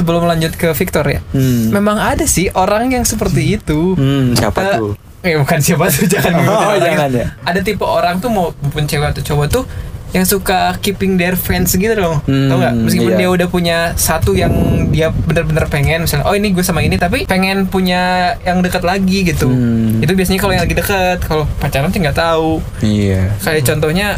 sebelum 0.00 0.24
lanjut 0.24 0.52
ke 0.52 0.72
Victor 0.72 1.04
ya, 1.04 1.20
Hmm. 1.30 1.68
memang 1.70 1.96
ada 1.96 2.24
sih 2.24 2.48
orang 2.50 2.88
yang 2.90 3.04
seperti 3.04 3.54
itu. 3.54 3.92
Hmm, 3.92 4.32
siapa 4.32 4.58
Eh, 4.58 4.72
tuh? 4.74 4.92
Eh 5.20 5.36
bukan 5.36 5.60
siapa 5.60 5.84
tuh 5.86 6.08
jangan 6.10 6.32
Oh, 6.42 6.72
jangan 6.74 7.10
ya. 7.10 7.36
Ada 7.42 7.60
tipe 7.60 7.82
orang 7.82 8.18
tuh 8.18 8.28
mau 8.28 8.48
pun 8.50 8.82
cewek 8.82 9.10
atau 9.10 9.22
cowok 9.22 9.46
tuh 9.50 9.64
yang 10.10 10.24
suka 10.24 10.74
keeping 10.78 11.14
their 11.14 11.36
fans 11.36 11.70
gitu 11.70 11.92
dong. 11.92 12.18
Hmm, 12.24 12.48
Tau 12.48 12.56
nggak? 12.56 12.74
Meskipun 12.80 13.12
iya. 13.12 13.18
dia 13.20 13.28
udah 13.30 13.46
punya 13.46 13.78
satu 13.94 14.32
yang 14.32 14.50
dia 14.88 15.12
bener-bener 15.12 15.68
pengen 15.68 16.02
misalnya 16.02 16.24
oh 16.24 16.32
ini 16.32 16.50
gue 16.50 16.64
sama 16.64 16.80
ini 16.80 16.96
tapi 16.96 17.22
pengen 17.24 17.62
punya 17.64 18.34
yang 18.40 18.58
dekat 18.58 18.82
lagi 18.82 19.22
gitu. 19.24 19.46
Hmm. 19.46 20.00
Itu 20.00 20.10
biasanya 20.10 20.40
kalau 20.40 20.52
yang 20.52 20.64
lagi 20.64 20.74
deket, 20.74 21.22
kalau 21.22 21.46
pacaran 21.56 21.88
sih 21.88 22.00
nggak 22.00 22.16
tahu. 22.16 22.58
Iya. 22.80 23.36
Kayak 23.38 23.62
contohnya 23.66 24.08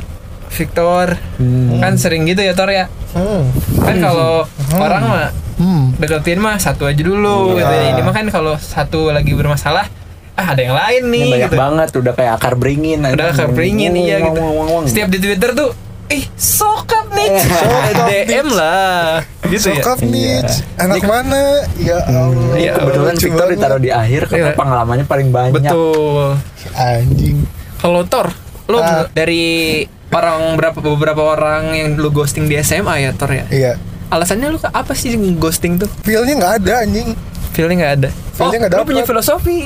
Victor 0.48 1.16
Hmm. 1.36 1.76
kan 1.76 1.96
sering 1.96 2.24
gitu 2.24 2.40
ya 2.40 2.52
Tor 2.52 2.68
ya. 2.68 2.88
Hmm. 3.12 3.52
Kan 3.78 3.96
kalau 3.98 4.44
orang 4.72 5.02
mah 5.02 5.28
Hmm. 5.62 5.94
deketin 5.94 6.36
mah 6.36 6.58
satu 6.58 6.84
aja 6.84 6.98
dulu 6.98 7.54
Iya. 7.54 7.62
gitu. 7.62 7.74
Ini 7.88 8.00
mah 8.02 8.12
kan 8.12 8.26
kalau 8.28 8.54
satu 8.56 9.08
lagi 9.08 9.30
bermasalah, 9.30 9.86
ah 10.32 10.46
ada 10.48 10.58
yang 10.58 10.74
lain 10.74 11.02
nih. 11.06 11.22
Ini 11.22 11.32
banyak 11.38 11.48
gitu. 11.48 11.56
banget 11.56 11.88
udah 11.94 12.12
kayak 12.12 12.32
akar 12.34 12.54
beringin 12.54 12.98
Udah 13.00 13.30
anjing. 13.30 13.46
keperingin 13.46 13.92
iya 13.94 14.16
gitu. 14.20 14.34
wong, 14.34 14.54
wong, 14.56 14.68
wong. 14.68 14.84
Setiap 14.84 15.06
di 15.06 15.18
Twitter 15.18 15.50
tuh, 15.52 15.70
ih 16.08 16.24
sokap 16.34 17.06
nih, 17.08 17.28
Sokap 17.38 17.94
DM 18.10 18.48
lah, 18.50 19.22
gitu 19.46 19.70
ya. 19.70 19.78
Sokap 19.78 19.98
nih, 20.02 20.42
Iya. 20.42 20.50
anak 20.78 21.02
mana? 21.04 21.42
Ya 21.78 21.98
Allah. 22.02 22.54
Iya, 22.54 22.72
Kebetulan 22.74 23.14
Victor 23.14 23.38
banget. 23.38 23.54
ditaruh 23.54 23.78
di 23.78 23.90
akhir 23.90 24.22
karena 24.26 24.48
Iya. 24.48 24.58
pengalamannya 24.58 25.06
paling 25.06 25.28
banyak. 25.30 25.54
Betul. 25.62 26.42
Anjing. 26.72 27.36
Kalau 27.76 28.02
Thor, 28.04 28.28
lo 28.66 28.78
Ah. 28.78 29.06
dari 29.08 29.84
orang 30.08 30.54
berapa 30.54 30.76
beberapa 30.76 31.22
orang 31.24 31.72
yang 31.72 31.88
lu 31.94 32.08
ghosting 32.08 32.44
di 32.44 32.56
SMA 32.56 33.00
ya 33.00 33.10
Thor 33.12 33.30
ya? 33.30 33.44
Iya. 33.46 33.72
Alasannya 34.12 34.52
lu 34.52 34.58
apa 34.60 34.92
sih 34.92 35.16
ghosting 35.40 35.80
tuh? 35.80 35.88
Feelnya 36.04 36.36
nggak 36.36 36.52
ada 36.60 36.72
anjing. 36.84 37.16
Feelnya 37.56 37.76
nggak 37.80 37.92
ada. 37.96 38.08
Feelnya 38.36 38.58
nggak 38.60 38.70
lu 38.70 38.76
dapet. 38.76 38.90
punya 38.92 39.04
filosofi 39.04 39.58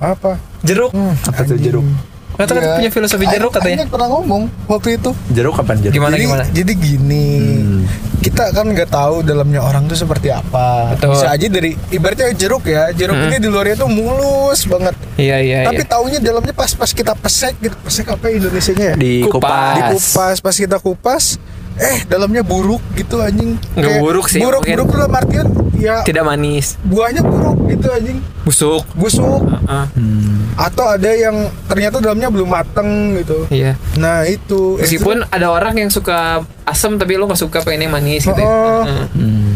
Apa? 0.00 0.40
jeruk. 0.64 0.90
Apa 1.28 1.40
tuh 1.44 1.60
jeruk? 1.60 1.84
Tahu 2.32 2.58
Iya. 2.58 2.80
punya 2.80 2.90
filosofi 2.90 3.24
jeruk 3.28 3.52
katanya. 3.52 3.84
Aing 3.84 3.92
pernah 3.92 4.08
ngomong 4.08 4.42
waktu 4.66 4.96
itu. 4.96 5.12
Jeruk 5.30 5.52
kapan 5.54 5.76
jeruk? 5.78 5.94
Gimana 5.94 6.16
jadi, 6.16 6.24
gimana? 6.24 6.44
jadi 6.48 6.72
gini, 6.74 7.28
Hmm. 7.38 7.80
kita 8.18 8.44
kan 8.50 8.66
nggak 8.66 8.88
tahu 8.88 9.20
dalamnya 9.20 9.60
orang 9.60 9.84
tuh 9.84 9.94
seperti 9.94 10.32
apa. 10.32 10.96
Betul. 10.96 11.12
Bisa 11.12 11.28
aja 11.28 11.46
dari 11.46 11.76
ibaratnya 11.92 12.32
jeruk 12.32 12.64
ya, 12.64 12.88
jeruk 12.90 13.14
Hmm. 13.14 13.28
ini 13.28 13.36
di 13.36 13.46
luarnya 13.46 13.76
tuh 13.78 13.86
mulus 13.86 14.64
banget. 14.64 14.96
Iya 15.14 15.36
iya. 15.38 15.58
Tapi 15.68 15.84
iya. 15.84 15.86
taunya 15.86 16.18
dalamnya 16.18 16.56
pas 16.56 16.72
pas 16.72 16.88
kita 16.88 17.12
pesek 17.14 17.54
gitu, 17.60 17.76
pesek 17.78 18.08
apa 18.08 18.24
ya 18.26 18.32
Indonesianya 18.40 18.84
ya? 18.90 18.94
Di 18.96 19.12
Kupas. 19.22 19.36
kupas. 19.38 19.74
Dikupas, 19.76 20.36
pas 20.40 20.56
kita 20.56 20.76
kupas, 20.80 21.24
eh 21.74 22.04
dalamnya 22.04 22.40
buruk 22.40 22.82
gitu 22.92 23.18
anjing. 23.18 23.56
Nggak 23.72 23.88
Kayak 23.88 24.02
buruk 24.02 24.26
sih, 24.26 24.38
Buruk 24.38 24.60
mungkin. 24.60 24.74
buruk 24.74 24.86
tuh 24.86 24.98
dalam 24.98 25.14
artian 25.14 25.46
ya 25.74 25.96
Tidak 26.00 26.20
manis, 26.20 26.78
buahnya 26.80 27.20
buruk 27.20 27.58
gitu 27.66 27.86
anjing, 27.88 28.18
busuk. 28.42 28.84
busuk. 28.92 29.40
Ah, 29.64 29.88
Hmm. 29.92 30.52
Atau 30.54 30.84
ada 30.84 31.10
yang 31.10 31.32
ternyata 31.64 31.98
dalamnya 31.98 32.28
belum 32.28 32.46
mateng 32.46 32.88
gitu. 33.16 33.48
iya. 33.48 33.74
Nah 33.94 34.22
itu. 34.24 34.76
Meskipun 34.76 35.24
ada 35.26 35.48
orang 35.48 35.74
yang 35.76 35.88
suka 35.88 36.38
asam 36.62 36.96
tapi 36.96 37.14
lo 37.14 37.24
nggak 37.24 37.40
suka 37.40 37.58
pengen 37.60 37.88
yang 37.88 37.94
manis 37.94 38.22
gitu. 38.22 38.36
ya. 38.36 38.44
Oh. 38.44 38.82
Heeh. 38.82 39.06
Hmm. 39.12 39.54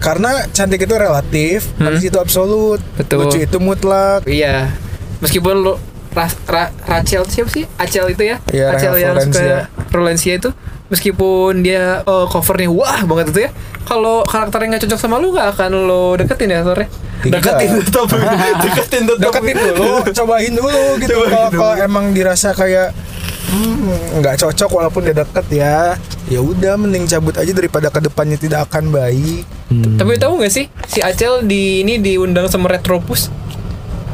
karena 0.00 0.48
cantik 0.48 0.80
itu 0.80 0.96
relatif, 0.96 1.68
Hmm. 1.76 1.86
manis 1.86 2.00
itu 2.02 2.16
absolut, 2.16 2.80
Betul. 2.96 3.28
lucu 3.28 3.36
itu 3.38 3.58
mutlak. 3.58 4.24
Iya. 4.24 4.72
Meskipun 5.20 5.60
lo 5.60 5.76
Ra, 6.10 6.26
Ra- 6.44 6.72
Rachel 6.82 7.22
siapa 7.24 7.48
sih? 7.48 7.64
Acel 7.76 8.10
itu 8.10 8.22
ya? 8.24 8.36
Iya, 8.50 8.74
Acel 8.74 8.94
yang 8.96 9.14
Florencia. 9.14 9.38
suka 9.38 9.56
Rolencia 9.90 10.32
itu 10.34 10.50
meskipun 10.90 11.62
dia 11.62 12.02
eh, 12.02 12.26
covernya 12.26 12.68
wah 12.68 13.00
banget 13.04 13.26
itu 13.30 13.40
ya. 13.46 13.50
Kalau 13.82 14.22
karakternya 14.22 14.76
nggak 14.76 14.82
cocok 14.86 14.98
sama 14.98 15.16
lu 15.16 15.30
nggak 15.30 15.54
akan 15.54 15.70
lo 15.86 16.14
deketin 16.14 16.50
ya 16.50 16.62
sore. 16.62 16.86
Tidak. 17.20 17.36
Deketin 17.36 17.70
tetap. 17.80 18.06
deketin 18.64 19.02
tetap. 19.04 19.30
Deketin 19.30 19.56
dulu, 19.56 19.90
cobain 20.08 20.52
dulu 20.52 20.82
gitu. 20.98 21.14
Cobain 21.14 21.30
Kalau 21.30 21.48
dulu. 21.48 21.60
kalau 21.60 21.74
emang 21.78 22.04
dirasa 22.10 22.50
kayak 22.52 22.90
hmm, 23.48 24.18
nggak 24.18 24.34
cocok 24.36 24.70
walaupun 24.72 25.02
dia 25.04 25.14
deket 25.14 25.46
ya, 25.50 25.76
ya 26.26 26.40
udah 26.40 26.74
mending 26.74 27.06
cabut 27.06 27.34
aja 27.34 27.50
daripada 27.50 27.86
ke 27.86 28.00
depannya 28.00 28.34
tidak 28.34 28.66
akan 28.66 28.90
baik. 28.90 29.42
Hmm. 29.68 29.94
Tapi 29.94 30.18
tahu 30.18 30.38
nggak 30.38 30.50
sih 30.50 30.66
si 30.86 30.98
Acel 31.00 31.44
di 31.44 31.82
ini 31.82 31.98
diundang 31.98 32.46
sama 32.46 32.66
Retropus. 32.66 33.30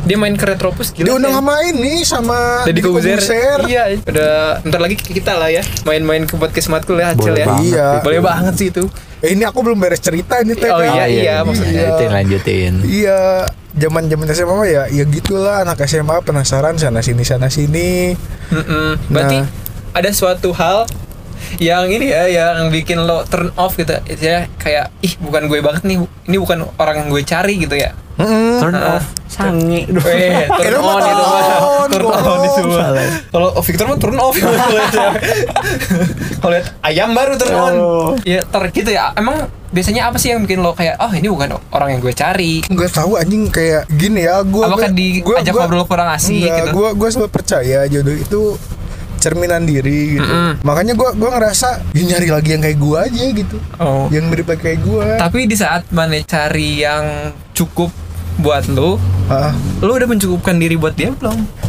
Dia 0.07 0.15
main 0.15 0.33
ke 0.33 0.47
Retropus 0.47 0.95
gila. 0.95 1.11
Diundang 1.11 1.35
sih. 1.35 1.39
sama 1.39 1.55
ini 1.67 1.93
sama 2.01 2.39
Deddy 2.63 2.79
Deddy 2.79 2.81
Kobuzer. 2.87 3.59
Iya, 3.67 3.83
udah 4.01 4.33
ntar 4.63 4.79
lagi 4.79 4.95
kita 4.95 5.35
lah 5.35 5.51
ya 5.51 5.67
main-main 5.83 6.23
ke 6.25 6.39
podcast 6.39 6.71
matkul 6.71 6.95
ya 6.97 7.11
Boleh 7.13 7.43
ya. 7.43 7.47
banget 7.49 7.67
Iya. 7.67 7.89
Boleh 8.01 8.21
banget 8.23 8.55
sih 8.55 8.69
itu. 8.71 8.87
Eh, 9.19 9.35
ini 9.35 9.43
aku 9.43 9.61
belum 9.61 9.77
beres 9.77 9.99
cerita 9.99 10.39
ini 10.39 10.55
teh. 10.55 10.69
Oh, 10.69 10.79
Kak. 10.79 10.95
iya, 10.95 11.05
iya, 11.09 11.35
maksudnya. 11.41 11.91
Lanjutin, 11.91 12.11
lanjutin. 12.13 12.73
Iya, 12.85 13.51
zaman 13.75 14.07
zaman 14.07 14.27
SMA 14.31 14.55
mah 14.55 14.69
ya, 14.69 14.83
ya 14.87 15.05
gitulah 15.05 15.67
anak 15.67 15.83
SMA 15.83 16.23
penasaran 16.23 16.77
sana 16.77 17.03
sini 17.03 17.27
sana 17.27 17.51
sini. 17.51 18.15
Mm-mm. 18.49 19.11
Berarti 19.11 19.43
Nah. 19.43 19.49
ada 19.93 20.11
suatu 20.13 20.53
hal 20.53 20.87
yang 21.57 21.89
ini 21.89 22.07
ya 22.07 22.29
yang 22.29 22.69
bikin 22.69 23.01
lo 23.01 23.25
turn 23.25 23.51
off 23.55 23.75
gitu 23.75 23.93
ya 24.15 24.47
kayak 24.57 24.93
ih 25.01 25.15
bukan 25.17 25.47
gue 25.47 25.61
banget 25.61 25.85
nih 25.85 25.99
ini 26.27 26.37
bukan 26.37 26.65
orang 26.75 26.97
yang 27.03 27.09
gue 27.09 27.23
cari 27.23 27.55
gitu 27.57 27.77
ya 27.77 27.93
Mm-mm. 28.17 28.57
Turn 28.59 28.75
off. 28.75 29.05
Sange. 29.27 29.85
Eh, 30.09 30.49
turn 30.49 30.79
on 30.79 30.97
itu 30.99 31.23
mah. 31.23 31.45
turn, 31.87 32.01
turn 32.01 32.25
on 32.25 32.41
itu 32.43 32.63
mah. 32.65 32.89
Kalau 33.27 33.49
oh, 33.51 33.63
Victor 33.63 33.85
mah 33.87 33.99
turn 33.99 34.17
off 34.17 34.35
kalau 34.41 34.57
lihat 34.71 34.89
cewek. 34.89 35.23
Kalau 36.37 36.53
lihat 36.53 36.67
ayam 36.81 37.13
baru 37.13 37.33
turn 37.35 37.55
on. 37.55 37.75
Oh. 37.75 38.11
Ya 38.23 38.41
ter 38.41 38.63
gitu 38.71 38.91
ya. 38.91 39.13
Emang 39.13 39.45
biasanya 39.69 40.09
apa 40.09 40.17
sih 40.17 40.31
yang 40.31 40.41
bikin 40.41 40.59
lo 40.59 40.73
kayak 40.73 40.97
oh 40.97 41.11
ini 41.11 41.27
bukan 41.27 41.61
orang 41.71 41.89
yang 41.91 42.01
gue 42.01 42.15
cari. 42.15 42.65
nggak 42.65 42.91
tahu 42.91 43.15
anjing 43.15 43.47
kayak 43.47 43.85
gini 43.91 44.25
ya 44.25 44.41
gua 44.41 44.71
Apakah 44.71 44.89
gua- 44.89 44.97
diajak 45.37 45.53
ngobrol 45.53 45.85
kurang 45.85 46.09
asik 46.09 46.41
gitu? 46.41 46.71
gua 46.73 46.89
gua 46.93 47.09
selalu 47.11 47.29
percaya 47.29 47.85
jodoh 47.85 48.15
itu 48.15 48.43
cerminan 49.19 49.67
diri 49.67 50.17
gitu 50.17 50.25
Mm-mm. 50.25 50.63
makanya 50.63 50.95
gua 50.95 51.11
gua 51.13 51.35
ngerasa 51.35 51.83
ya 51.91 52.03
nyari 52.07 52.29
lagi 52.31 52.49
yang 52.49 52.63
kayak 52.63 52.79
gua 52.79 52.99
aja 53.05 53.25
gitu 53.27 53.57
Oh. 53.77 54.07
yang 54.09 54.31
mirip 54.31 54.49
kayak 54.49 54.81
gua 54.81 55.19
Tapi 55.19 55.45
di 55.45 55.57
saat 55.59 55.91
mana 55.91 56.15
cari 56.23 56.81
yang 56.81 57.05
cukup 57.51 57.91
buat 58.37 58.69
lo, 58.69 59.01
Ah, 59.27 59.51
lo 59.83 59.99
udah 59.99 60.07
mencukupkan 60.07 60.55
diri 60.55 60.79
buat 60.79 60.95
dia 60.95 61.11
belum? 61.11 61.67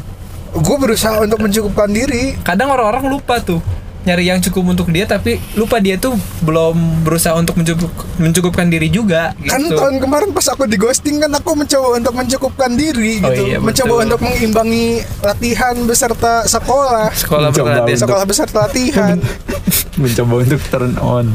gua 0.57 0.77
berusaha 0.77 1.21
untuk 1.21 1.38
mencukupkan 1.38 1.89
diri. 1.89 2.33
Kadang 2.41 2.74
orang-orang 2.74 3.13
lupa 3.13 3.38
tuh 3.38 3.62
nyari 4.04 4.30
yang 4.30 4.39
cukup 4.39 4.63
untuk 4.72 4.88
dia 4.88 5.04
tapi 5.04 5.36
lupa 5.54 5.80
dia 5.80 5.98
tuh 5.98 6.16
belum 6.39 7.04
berusaha 7.04 7.36
untuk 7.36 7.58
mencukup, 7.58 7.92
mencukupkan 8.18 8.68
diri 8.68 8.88
juga 8.88 9.34
gitu. 9.42 9.51
kan 9.51 9.62
tahun 9.68 9.96
kemarin 10.00 10.30
pas 10.32 10.48
aku 10.48 10.63
di 10.63 10.77
ghosting 10.77 11.20
kan 11.20 11.32
aku 11.32 11.56
mencoba 11.56 11.98
untuk 11.98 12.13
mencukupkan 12.13 12.72
diri 12.74 13.20
Oh 13.20 13.32
gitu. 13.32 13.44
iya, 13.48 13.58
mencoba 13.58 13.94
betul. 14.00 14.06
untuk 14.08 14.20
mengimbangi 14.24 14.88
latihan 15.20 15.75
beserta 15.84 16.46
sekolah. 16.46 17.12
Sekolah 17.12 17.50
Mencoba 17.50 17.66
berlatih 17.68 17.96
sekolah 17.98 18.24
beserta 18.24 18.58
latihan. 18.70 19.18
Mencoba 20.01 20.34
untuk 20.46 20.62
turn 20.70 20.94
on. 21.01 21.25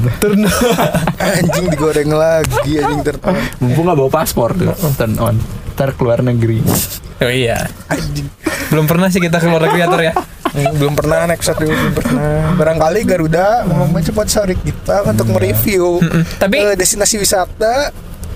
Anjing 1.19 1.67
digoreng 1.69 2.13
lagi 2.15 2.79
anjing 2.79 3.03
ter 3.03 3.17
mumpung 3.59 3.85
nggak 3.85 3.99
bawa 3.99 4.11
paspor 4.13 4.55
tuh 4.55 4.73
turn 4.95 5.19
on. 5.19 5.37
Ntar 5.75 5.97
keluar 5.97 6.23
negeri. 6.23 6.63
Oh 7.21 7.29
iya. 7.29 7.69
anjing. 7.91 8.29
Belum 8.71 8.87
pernah 8.89 9.13
sih 9.13 9.21
kita 9.21 9.43
keluar 9.43 9.67
negeri 9.67 9.81
atur 9.83 10.01
ya. 10.01 10.13
Belum 10.53 10.93
pernah 10.93 11.25
naik 11.25 11.41
pesawat 11.41 11.59
dulu 11.59 11.73
belum 11.73 11.95
pernah 11.95 12.29
barangkali 12.55 13.01
Garuda 13.03 13.65
mau 13.65 13.87
mencoba 13.87 14.23
sorry 14.27 14.53
kita 14.55 15.01
untuk 15.03 15.29
mereview 15.29 15.99
Tapi- 16.37 16.61
eh, 16.63 16.75
destinasi 16.75 17.17
wisata 17.17 17.89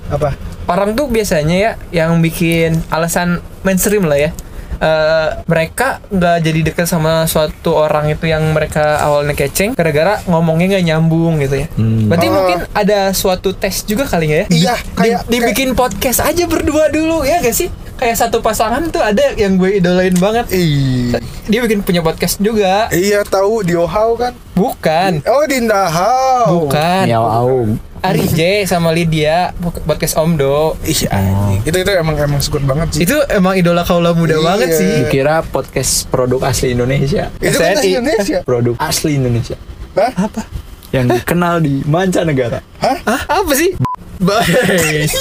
apa 0.07 0.33
Orang 0.67 0.93
tuh 0.93 1.07
biasanya 1.07 1.55
ya 1.55 1.73
yang 1.95 2.19
bikin 2.19 2.83
alasan 2.89 3.39
mainstream 3.63 4.03
lah 4.03 4.19
ya. 4.19 4.31
eh, 4.77 5.29
mereka 5.47 6.05
nggak 6.07 6.37
jadi 6.43 6.61
dekat 6.63 6.85
sama 6.85 7.25
suatu 7.25 7.73
orang 7.73 8.11
itu 8.11 8.27
yang 8.27 8.45
mereka 8.51 9.01
awalnya 9.01 9.33
keceng 9.33 9.73
gara-gara 9.73 10.21
ngomongnya 10.27 10.69
nggak 10.71 10.85
nyambung 10.87 11.39
gitu 11.39 11.65
ya. 11.65 11.67
Hmm. 11.73 12.13
Berarti 12.13 12.27
Oh. 12.27 12.33
mungkin 12.35 12.59
ada 12.71 13.09
suatu 13.11 13.53
tes 13.53 13.81
juga 13.83 14.05
kali 14.05 14.27
ya? 14.27 14.45
Iya, 14.47 14.77
Di- 14.77 14.93
kayak- 14.93 15.25
dibikin 15.29 15.73
podcast 15.73 16.21
aja 16.21 16.45
berdua 16.45 16.91
dulu 16.91 17.23
ya 17.23 17.41
gak 17.41 17.57
sih? 17.57 17.73
Kayak 17.97 18.17
satu 18.19 18.39
pasangan 18.39 18.85
tuh 18.87 19.01
ada 19.01 19.33
yang 19.35 19.57
gue 19.57 19.81
idolain 19.81 20.13
banget. 20.15 20.45
Ih, 20.51 21.17
Dia 21.47 21.61
bikin 21.61 21.81
punya 21.81 22.01
podcast 22.01 22.37
juga. 22.39 22.93
iya 22.93 23.23
tahu 23.23 23.63
di 23.63 23.73
Ohau 23.73 24.15
kan 24.15 24.37
Bukan. 24.53 25.25
oh 25.25 25.45
di 25.45 25.57
Indahau 25.57 26.67
Bukan. 26.67 27.05
Miao 27.05 27.25
Aung 27.25 27.71
Ari 27.99 28.23
J 28.29 28.41
sama 28.65 28.91
Lydia 28.91 29.51
podcast 29.83 30.15
Omdo. 30.15 30.77
Ih, 30.83 31.09
anjing. 31.09 31.65
itu 31.65 31.77
itu 31.79 31.91
emang 31.91 32.15
emang 32.15 32.39
sekut 32.39 32.61
banget 32.63 32.93
sih 32.93 33.01
Itu 33.03 33.17
emang 33.29 33.55
idola 33.55 33.81
kaula 33.81 34.13
muda 34.13 34.35
Iya. 34.35 34.45
banget 34.45 34.69
sih. 34.73 34.93
kira 35.09 35.41
podcast 35.43 36.05
produk 36.07 36.45
asli 36.45 36.73
Indonesia 36.73 37.33
itu 37.39 37.57
kan 37.57 37.75
SNI. 37.75 37.91
Indonesia 37.95 38.39
produk 38.43 38.75
asli 38.77 39.17
Indonesia 39.17 39.57
Hah? 39.95 40.13
Apa? 40.21 40.45
yang 40.89 41.09
dikenal 41.09 41.59
di 41.59 41.81
mancanegara 41.83 42.61
Hah? 42.79 42.99
Apa 43.33 43.53
sih? 43.53 43.73
Baik. 44.19 45.13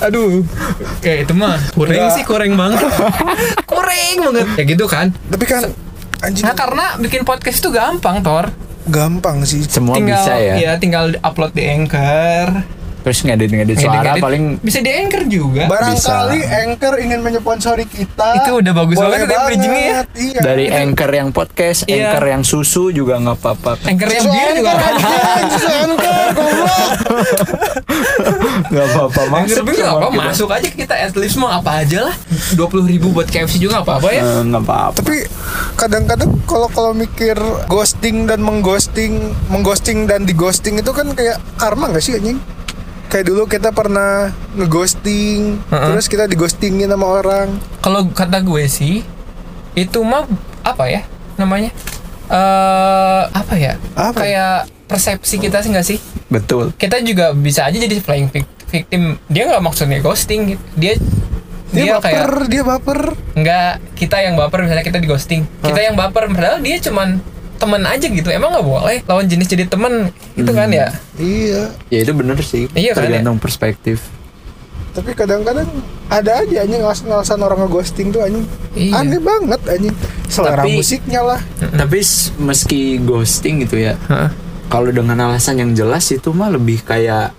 Aduh. 0.00 0.46
Kayak 1.00 1.26
itu 1.26 1.32
mah 1.34 1.58
kurang 1.72 1.94
Enggak. 1.96 2.14
sih, 2.14 2.22
kurang 2.22 2.52
banget. 2.54 2.80
kurang 3.66 4.16
banget. 4.24 4.46
Ya 4.54 4.64
gitu 4.64 4.84
kan. 4.86 5.10
tapi 5.26 5.44
kan 5.44 5.62
anjing 6.20 6.42
Nah, 6.42 6.54
karena 6.54 6.84
bikin 6.98 7.22
podcast 7.22 7.58
itu 7.58 7.70
gampang, 7.70 8.20
Tor. 8.20 8.50
gampang 8.88 9.44
sih 9.44 9.60
semua 9.62 10.00
tinggal 10.00 10.16
bisa 10.16 10.32
ya 10.34 10.54
Iya, 10.56 10.72
tinggal 10.78 11.12
upload 11.20 11.52
di 11.52 11.60
Anchor. 11.62 12.77
Terus 13.00 13.18
ngedit 13.20 13.48
ngedit 13.48 13.76
suara 13.76 13.90
Ngedit-ngedit. 14.02 14.22
paling 14.22 14.42
bisa 14.58 14.78
di 14.78 14.90
Anchor 14.90 15.22
juga. 15.24 15.62
barangkali 15.66 16.38
Anchor 16.44 16.94
ingin 16.98 17.20
menyponsori 17.20 17.84
kita 17.84 18.28
Itu 18.38 18.50
udah 18.58 18.72
bagus 18.74 18.96
Boleh 18.96 19.10
banget 19.16 19.28
ya 19.28 19.38
bridgingnya 19.44 19.82
ya. 19.82 20.00
iya. 20.14 20.40
dari 20.40 20.66
anchor 20.68 21.10
yang 21.10 21.28
podcast 21.30 21.78
Iya. 21.84 22.10
anchor 22.10 22.24
yang 22.26 22.42
susu 22.42 22.90
juga 22.90 23.16
nggak 23.16 23.36
apa-apa 23.36 23.70
Anchor 23.82 24.08
yang 24.08 24.24
Susu 24.24 24.34
dia 24.34 24.48
juga 24.52 24.72
susu 25.48 25.68
Anchor, 25.70 26.16
goblok. 26.32 26.76
nggak 28.68 28.86
apa-apa 28.86 29.20
masuk 29.30 29.64
semua 29.64 29.88
apa 29.88 30.06
kita. 30.08 30.20
masuk 30.22 30.48
aja 30.50 30.68
kita 30.70 30.94
at 30.96 31.14
least 31.14 31.36
mau 31.36 31.48
apa 31.48 31.70
aja 31.78 31.98
lah 32.04 32.14
20.000 32.52 32.58
ribu 32.88 33.06
buat 33.10 33.26
KFC 33.26 33.58
juga 33.58 33.80
apa 33.80 33.96
apa 33.96 34.08
ya 34.10 34.20
Eh, 34.20 34.42
nggak 34.44 34.62
apa-apa 34.62 34.96
tapi 34.98 35.16
kadang-kadang 35.74 36.30
kalau 36.44 36.68
kalau 36.68 36.92
mikir 36.92 37.36
ghosting 37.66 38.24
dan 38.24 38.40
mengghosting 38.40 39.18
mengghosting 39.48 40.04
dan 40.04 40.22
dighosting 40.22 40.76
itu 40.76 40.90
kan 40.90 41.08
kayak 41.10 41.38
karma 41.56 41.88
nggak 41.88 42.02
sih 42.02 42.14
anjing 42.14 42.38
kayak 43.08 43.24
dulu 43.24 43.48
kita 43.48 43.72
pernah 43.72 44.30
ngeghosting 44.54 45.56
Heeh. 45.72 45.88
terus 45.92 46.06
kita 46.06 46.28
dighostingin 46.28 46.88
sama 46.88 47.06
orang. 47.08 47.48
Kalau 47.80 48.08
kata 48.12 48.44
gue 48.44 48.64
sih 48.68 49.00
itu 49.72 49.98
mah 50.04 50.28
apa 50.60 50.84
ya 50.88 51.02
namanya? 51.40 51.72
Eh 52.28 53.22
apa 53.32 53.54
ya? 53.56 53.80
Apa? 53.96 54.20
kayak 54.24 54.54
persepsi 54.84 55.40
kita 55.40 55.64
sih 55.64 55.72
nggak 55.72 55.86
sih? 55.86 55.98
Betul. 56.28 56.76
Kita 56.76 57.00
juga 57.00 57.32
bisa 57.32 57.64
aja 57.64 57.76
jadi 57.76 58.00
playing 58.04 58.28
vic- 58.28 58.56
victim. 58.68 59.16
Dia 59.32 59.48
nggak 59.48 59.64
maksudnya 59.64 59.98
ghosting 60.04 60.56
gitu. 60.56 60.64
dia 60.76 60.94
dia, 61.68 61.84
dia, 61.84 61.92
baper 62.00 62.04
kayak 62.04 62.48
dia 62.48 62.62
baper. 62.64 63.00
Nggak 63.36 63.72
kita 63.96 64.16
yang 64.20 64.34
baper 64.36 64.58
misalnya 64.64 64.84
kita 64.84 64.98
di 65.00 65.08
ghosting 65.08 65.42
kita 65.60 65.80
yang 65.84 65.96
baper 65.96 66.28
padahal 66.32 66.60
dia 66.60 66.76
cuman 66.80 67.20
temen 67.58 67.82
aja 67.82 68.06
gitu. 68.06 68.28
Emang 68.28 68.50
nggak 68.50 68.64
boleh 68.64 68.96
lawan 69.04 69.26
jenis 69.26 69.46
jadi 69.46 69.66
temen 69.66 70.08
itu 70.32 70.50
kan 70.50 70.70
ya? 70.70 70.88
Iya. 71.14 71.74
Ya 71.90 71.98
itu 72.00 72.12
bener 72.14 72.38
sih. 72.40 72.70
Iya 72.72 72.94
kan, 72.94 73.04
tergantung 73.04 73.36
perspektif. 73.36 74.06
Tapi 74.88 75.12
kadang-kadang 75.12 75.68
ada 76.08 76.42
aja 76.42 76.56
anjing 76.62 76.80
alasan 76.80 77.06
alasan 77.08 77.38
orang 77.38 77.58
ngeghosting 77.60 78.08
tuh 78.08 78.22
anjing. 78.22 78.46
Iya. 78.72 78.92
aneh 78.96 79.20
banget 79.20 79.60
anjing. 79.68 79.94
Selera 80.26 80.62
Tapi- 80.62 80.74
musiknya 80.74 81.20
lah. 81.22 81.40
Tapi 81.60 81.98
meski 82.38 82.80
ghosting 82.98 83.62
gitu 83.62 83.76
ya 83.76 83.94
Heeh. 84.08 84.30
kalau 84.66 84.88
dengan 84.88 85.18
alasan 85.20 85.58
yang 85.58 85.70
jelas 85.72 86.06
itu 86.08 86.30
mah 86.30 86.48
lebih 86.48 86.82
kayak 86.82 87.34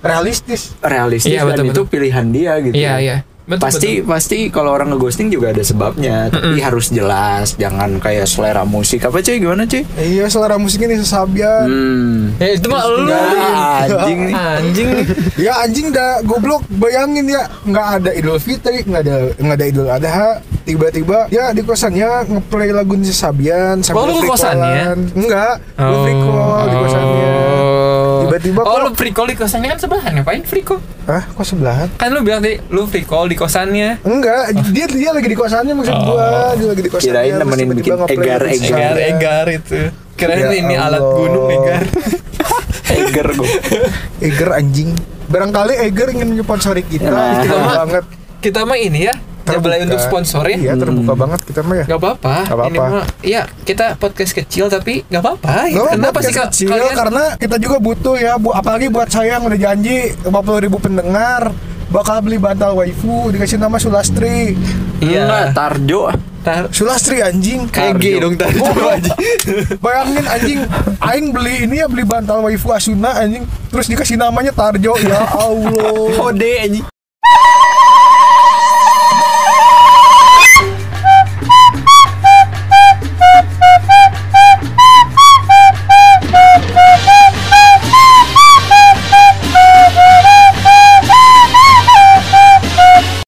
realistis. 0.00 0.76
realistis 0.80 1.32
Iya, 1.32 1.42
dan 1.42 1.50
betul, 1.50 1.64
itu 1.64 1.72
betul. 1.80 1.84
pilihan 1.88 2.26
dia 2.28 2.52
gitu 2.60 2.74
iya 2.74 2.94
iya 3.00 3.16
betul, 3.44 3.60
pasti 3.60 3.90
betul. 3.98 4.08
pasti 4.08 4.38
kalau 4.48 4.70
orang 4.70 4.88
ngeghosting 4.90 5.28
juga 5.28 5.50
ada 5.50 5.60
sebabnya. 5.60 6.28
Tapi 6.28 6.58
harus 6.58 6.88
jelas 6.88 7.54
jangan 7.54 7.96
kayak 7.98 8.24
selera 8.24 8.62
musik. 8.62 9.02
Apa 9.02 9.20
cuy? 9.20 9.36
Gimana 9.36 9.64
cuy? 9.64 9.84
Iya 9.94 10.24
selera 10.26 10.56
musiknya 10.56 10.92
nih 10.92 11.00
sesabian. 11.00 11.66
Hmm. 11.66 12.20
ya 12.36 12.48
itu 12.52 12.66
mah 12.66 12.82
lu. 12.84 13.04
Anjing. 13.06 14.18
Nih 14.24 14.34
anjing. 14.58 14.88
Nih 14.90 15.06
ya 15.36 15.52
anjing 15.60 15.86
dah 15.88 16.20
goblok. 16.22 16.64
Bayangin 16.70 17.26
ya. 17.26 17.44
Nggak 17.62 17.86
ada 17.98 18.10
idul 18.12 18.36
fitri 18.36 18.82
nggak 18.82 19.02
ada 19.02 19.16
nggak 19.36 19.56
ada 19.56 19.66
idul 19.66 19.88
adha. 19.88 20.30
Tiba-tiba 20.64 21.28
ya 21.28 21.52
di 21.52 21.60
kosannya 21.60 22.24
ngeplay 22.24 22.72
lagu 22.72 22.96
Nisa 22.96 23.28
Sabian 23.28 23.84
Oh, 23.92 24.08
lu 24.08 24.24
kosannya? 24.24 24.96
enggak 25.12 25.60
lu 25.76 25.96
free 26.00 26.16
call 26.16 26.64
di 26.64 26.76
kosannya 26.80 27.28
Tiba-tiba 28.24 28.60
oh 28.60 28.68
kok- 28.70 28.80
lu 28.80 28.90
free 28.92 29.10
call 29.10 29.26
di 29.26 29.36
kosannya 29.36 29.68
kan 29.68 29.78
sebelahan 29.78 30.10
ngapain 30.14 30.42
free 30.42 30.60
call? 30.60 30.80
Ah 31.04 31.22
kok 31.22 31.44
sebelahan? 31.44 31.88
Kan 31.94 32.08
lu 32.10 32.20
bilang 32.20 32.40
tadi 32.40 32.56
lu 32.66 32.84
free 32.84 33.02
call 33.02 33.26
di 33.26 33.34
kosannya. 33.34 34.00
Enggak 34.02 34.42
dia 34.68 34.86
dia 34.86 35.10
lagi 35.10 35.26
di 35.26 35.34
kosannya 35.34 35.72
maksud 35.72 35.96
gua. 36.02 36.52
Dia 36.54 36.66
lagi 36.66 36.80
di 36.80 36.90
kosannya 36.90 37.12
Kirain 37.12 37.32
nemenin 37.36 37.66
bikin 37.74 37.92
egar- 37.94 38.10
egar- 38.10 38.48
egar 38.48 38.96
egar 38.98 39.46
itu. 39.50 39.78
Kirain 40.14 40.40
Ya 40.40 40.50
ini 40.54 40.74
alat 40.74 40.98
Allah. 40.98 41.16
gunung 41.16 41.46
egar. 41.48 41.82
Eger 42.86 43.26
gue 43.32 43.50
Eger 44.20 44.50
anjing. 44.52 44.90
Barangkali 45.26 45.74
Eger 45.80 46.08
ingin 46.10 46.30
menyponsori 46.30 46.82
kita. 46.82 47.06
Nah. 47.06 47.34
kita 47.34 47.44
Kita 47.44 47.56
mah- 47.58 47.76
banget. 47.80 48.04
kita 48.40 48.60
mah 48.62 48.78
ini 48.78 49.00
ya 49.02 49.14
Terbuka. 49.44 49.76
Untuk 49.78 50.00
sponsor 50.00 50.44
ya 50.46 50.56
iya 50.58 50.72
terbuka 50.74 51.12
banget 51.14 51.40
kita 51.44 51.60
mah 51.60 51.76
ya 51.76 51.84
Gak 51.86 51.98
apa-apa. 51.98 52.34
Nggak 52.42 52.56
apa-apa. 52.56 52.70
Ini 52.70 52.78
mah, 52.80 53.06
iya 53.20 53.42
kita 53.62 53.86
podcast 53.94 54.32
kecil 54.34 54.66
tapi 54.66 55.04
gak 55.04 55.20
apa-apa. 55.20 55.48
Nggak 55.66 55.78
apa-apa, 55.78 55.94
Kenapa 55.94 56.18
sih 56.20 56.34
kecil, 56.34 56.68
Kalian 56.68 56.94
karena 56.94 57.24
kita 57.36 57.56
juga 57.56 57.76
butuh 57.78 58.16
ya 58.16 58.34
bu 58.34 58.50
apalagi 58.50 58.88
buat 58.88 59.06
saya 59.06 59.36
yang 59.36 59.44
udah 59.44 59.56
janji 59.56 60.16
50 60.18 60.32
ribu 60.60 60.76
pendengar 60.76 61.52
bakal 61.86 62.18
beli 62.20 62.36
bantal 62.36 62.74
waifu 62.74 63.28
dikasih 63.30 63.56
nama 63.56 63.76
Sulastri 63.76 64.56
Iya. 64.98 65.28
Enggak, 65.28 65.46
Tarjo 65.52 66.02
tar 66.40 66.68
Sulastri 66.70 67.20
anjing 67.20 67.64
KG 67.66 68.04
dong 68.18 68.34
tar 68.34 68.48
Goblok. 68.50 69.00
bayangin 69.78 70.24
anjing 70.26 70.60
aing 71.00 71.28
beli 71.30 71.64
ini 71.64 71.80
ya 71.80 71.86
beli 71.86 72.02
bantal 72.02 72.40
waifu 72.40 72.68
Asuna 72.68 73.16
anjing 73.16 73.42
terus 73.68 73.86
dikasih 73.86 74.16
namanya 74.16 74.50
Tarjo 74.50 74.92
ya 74.98 75.24
Allah 75.44 76.08
Kode 76.14 76.52
anjing. 76.62 76.84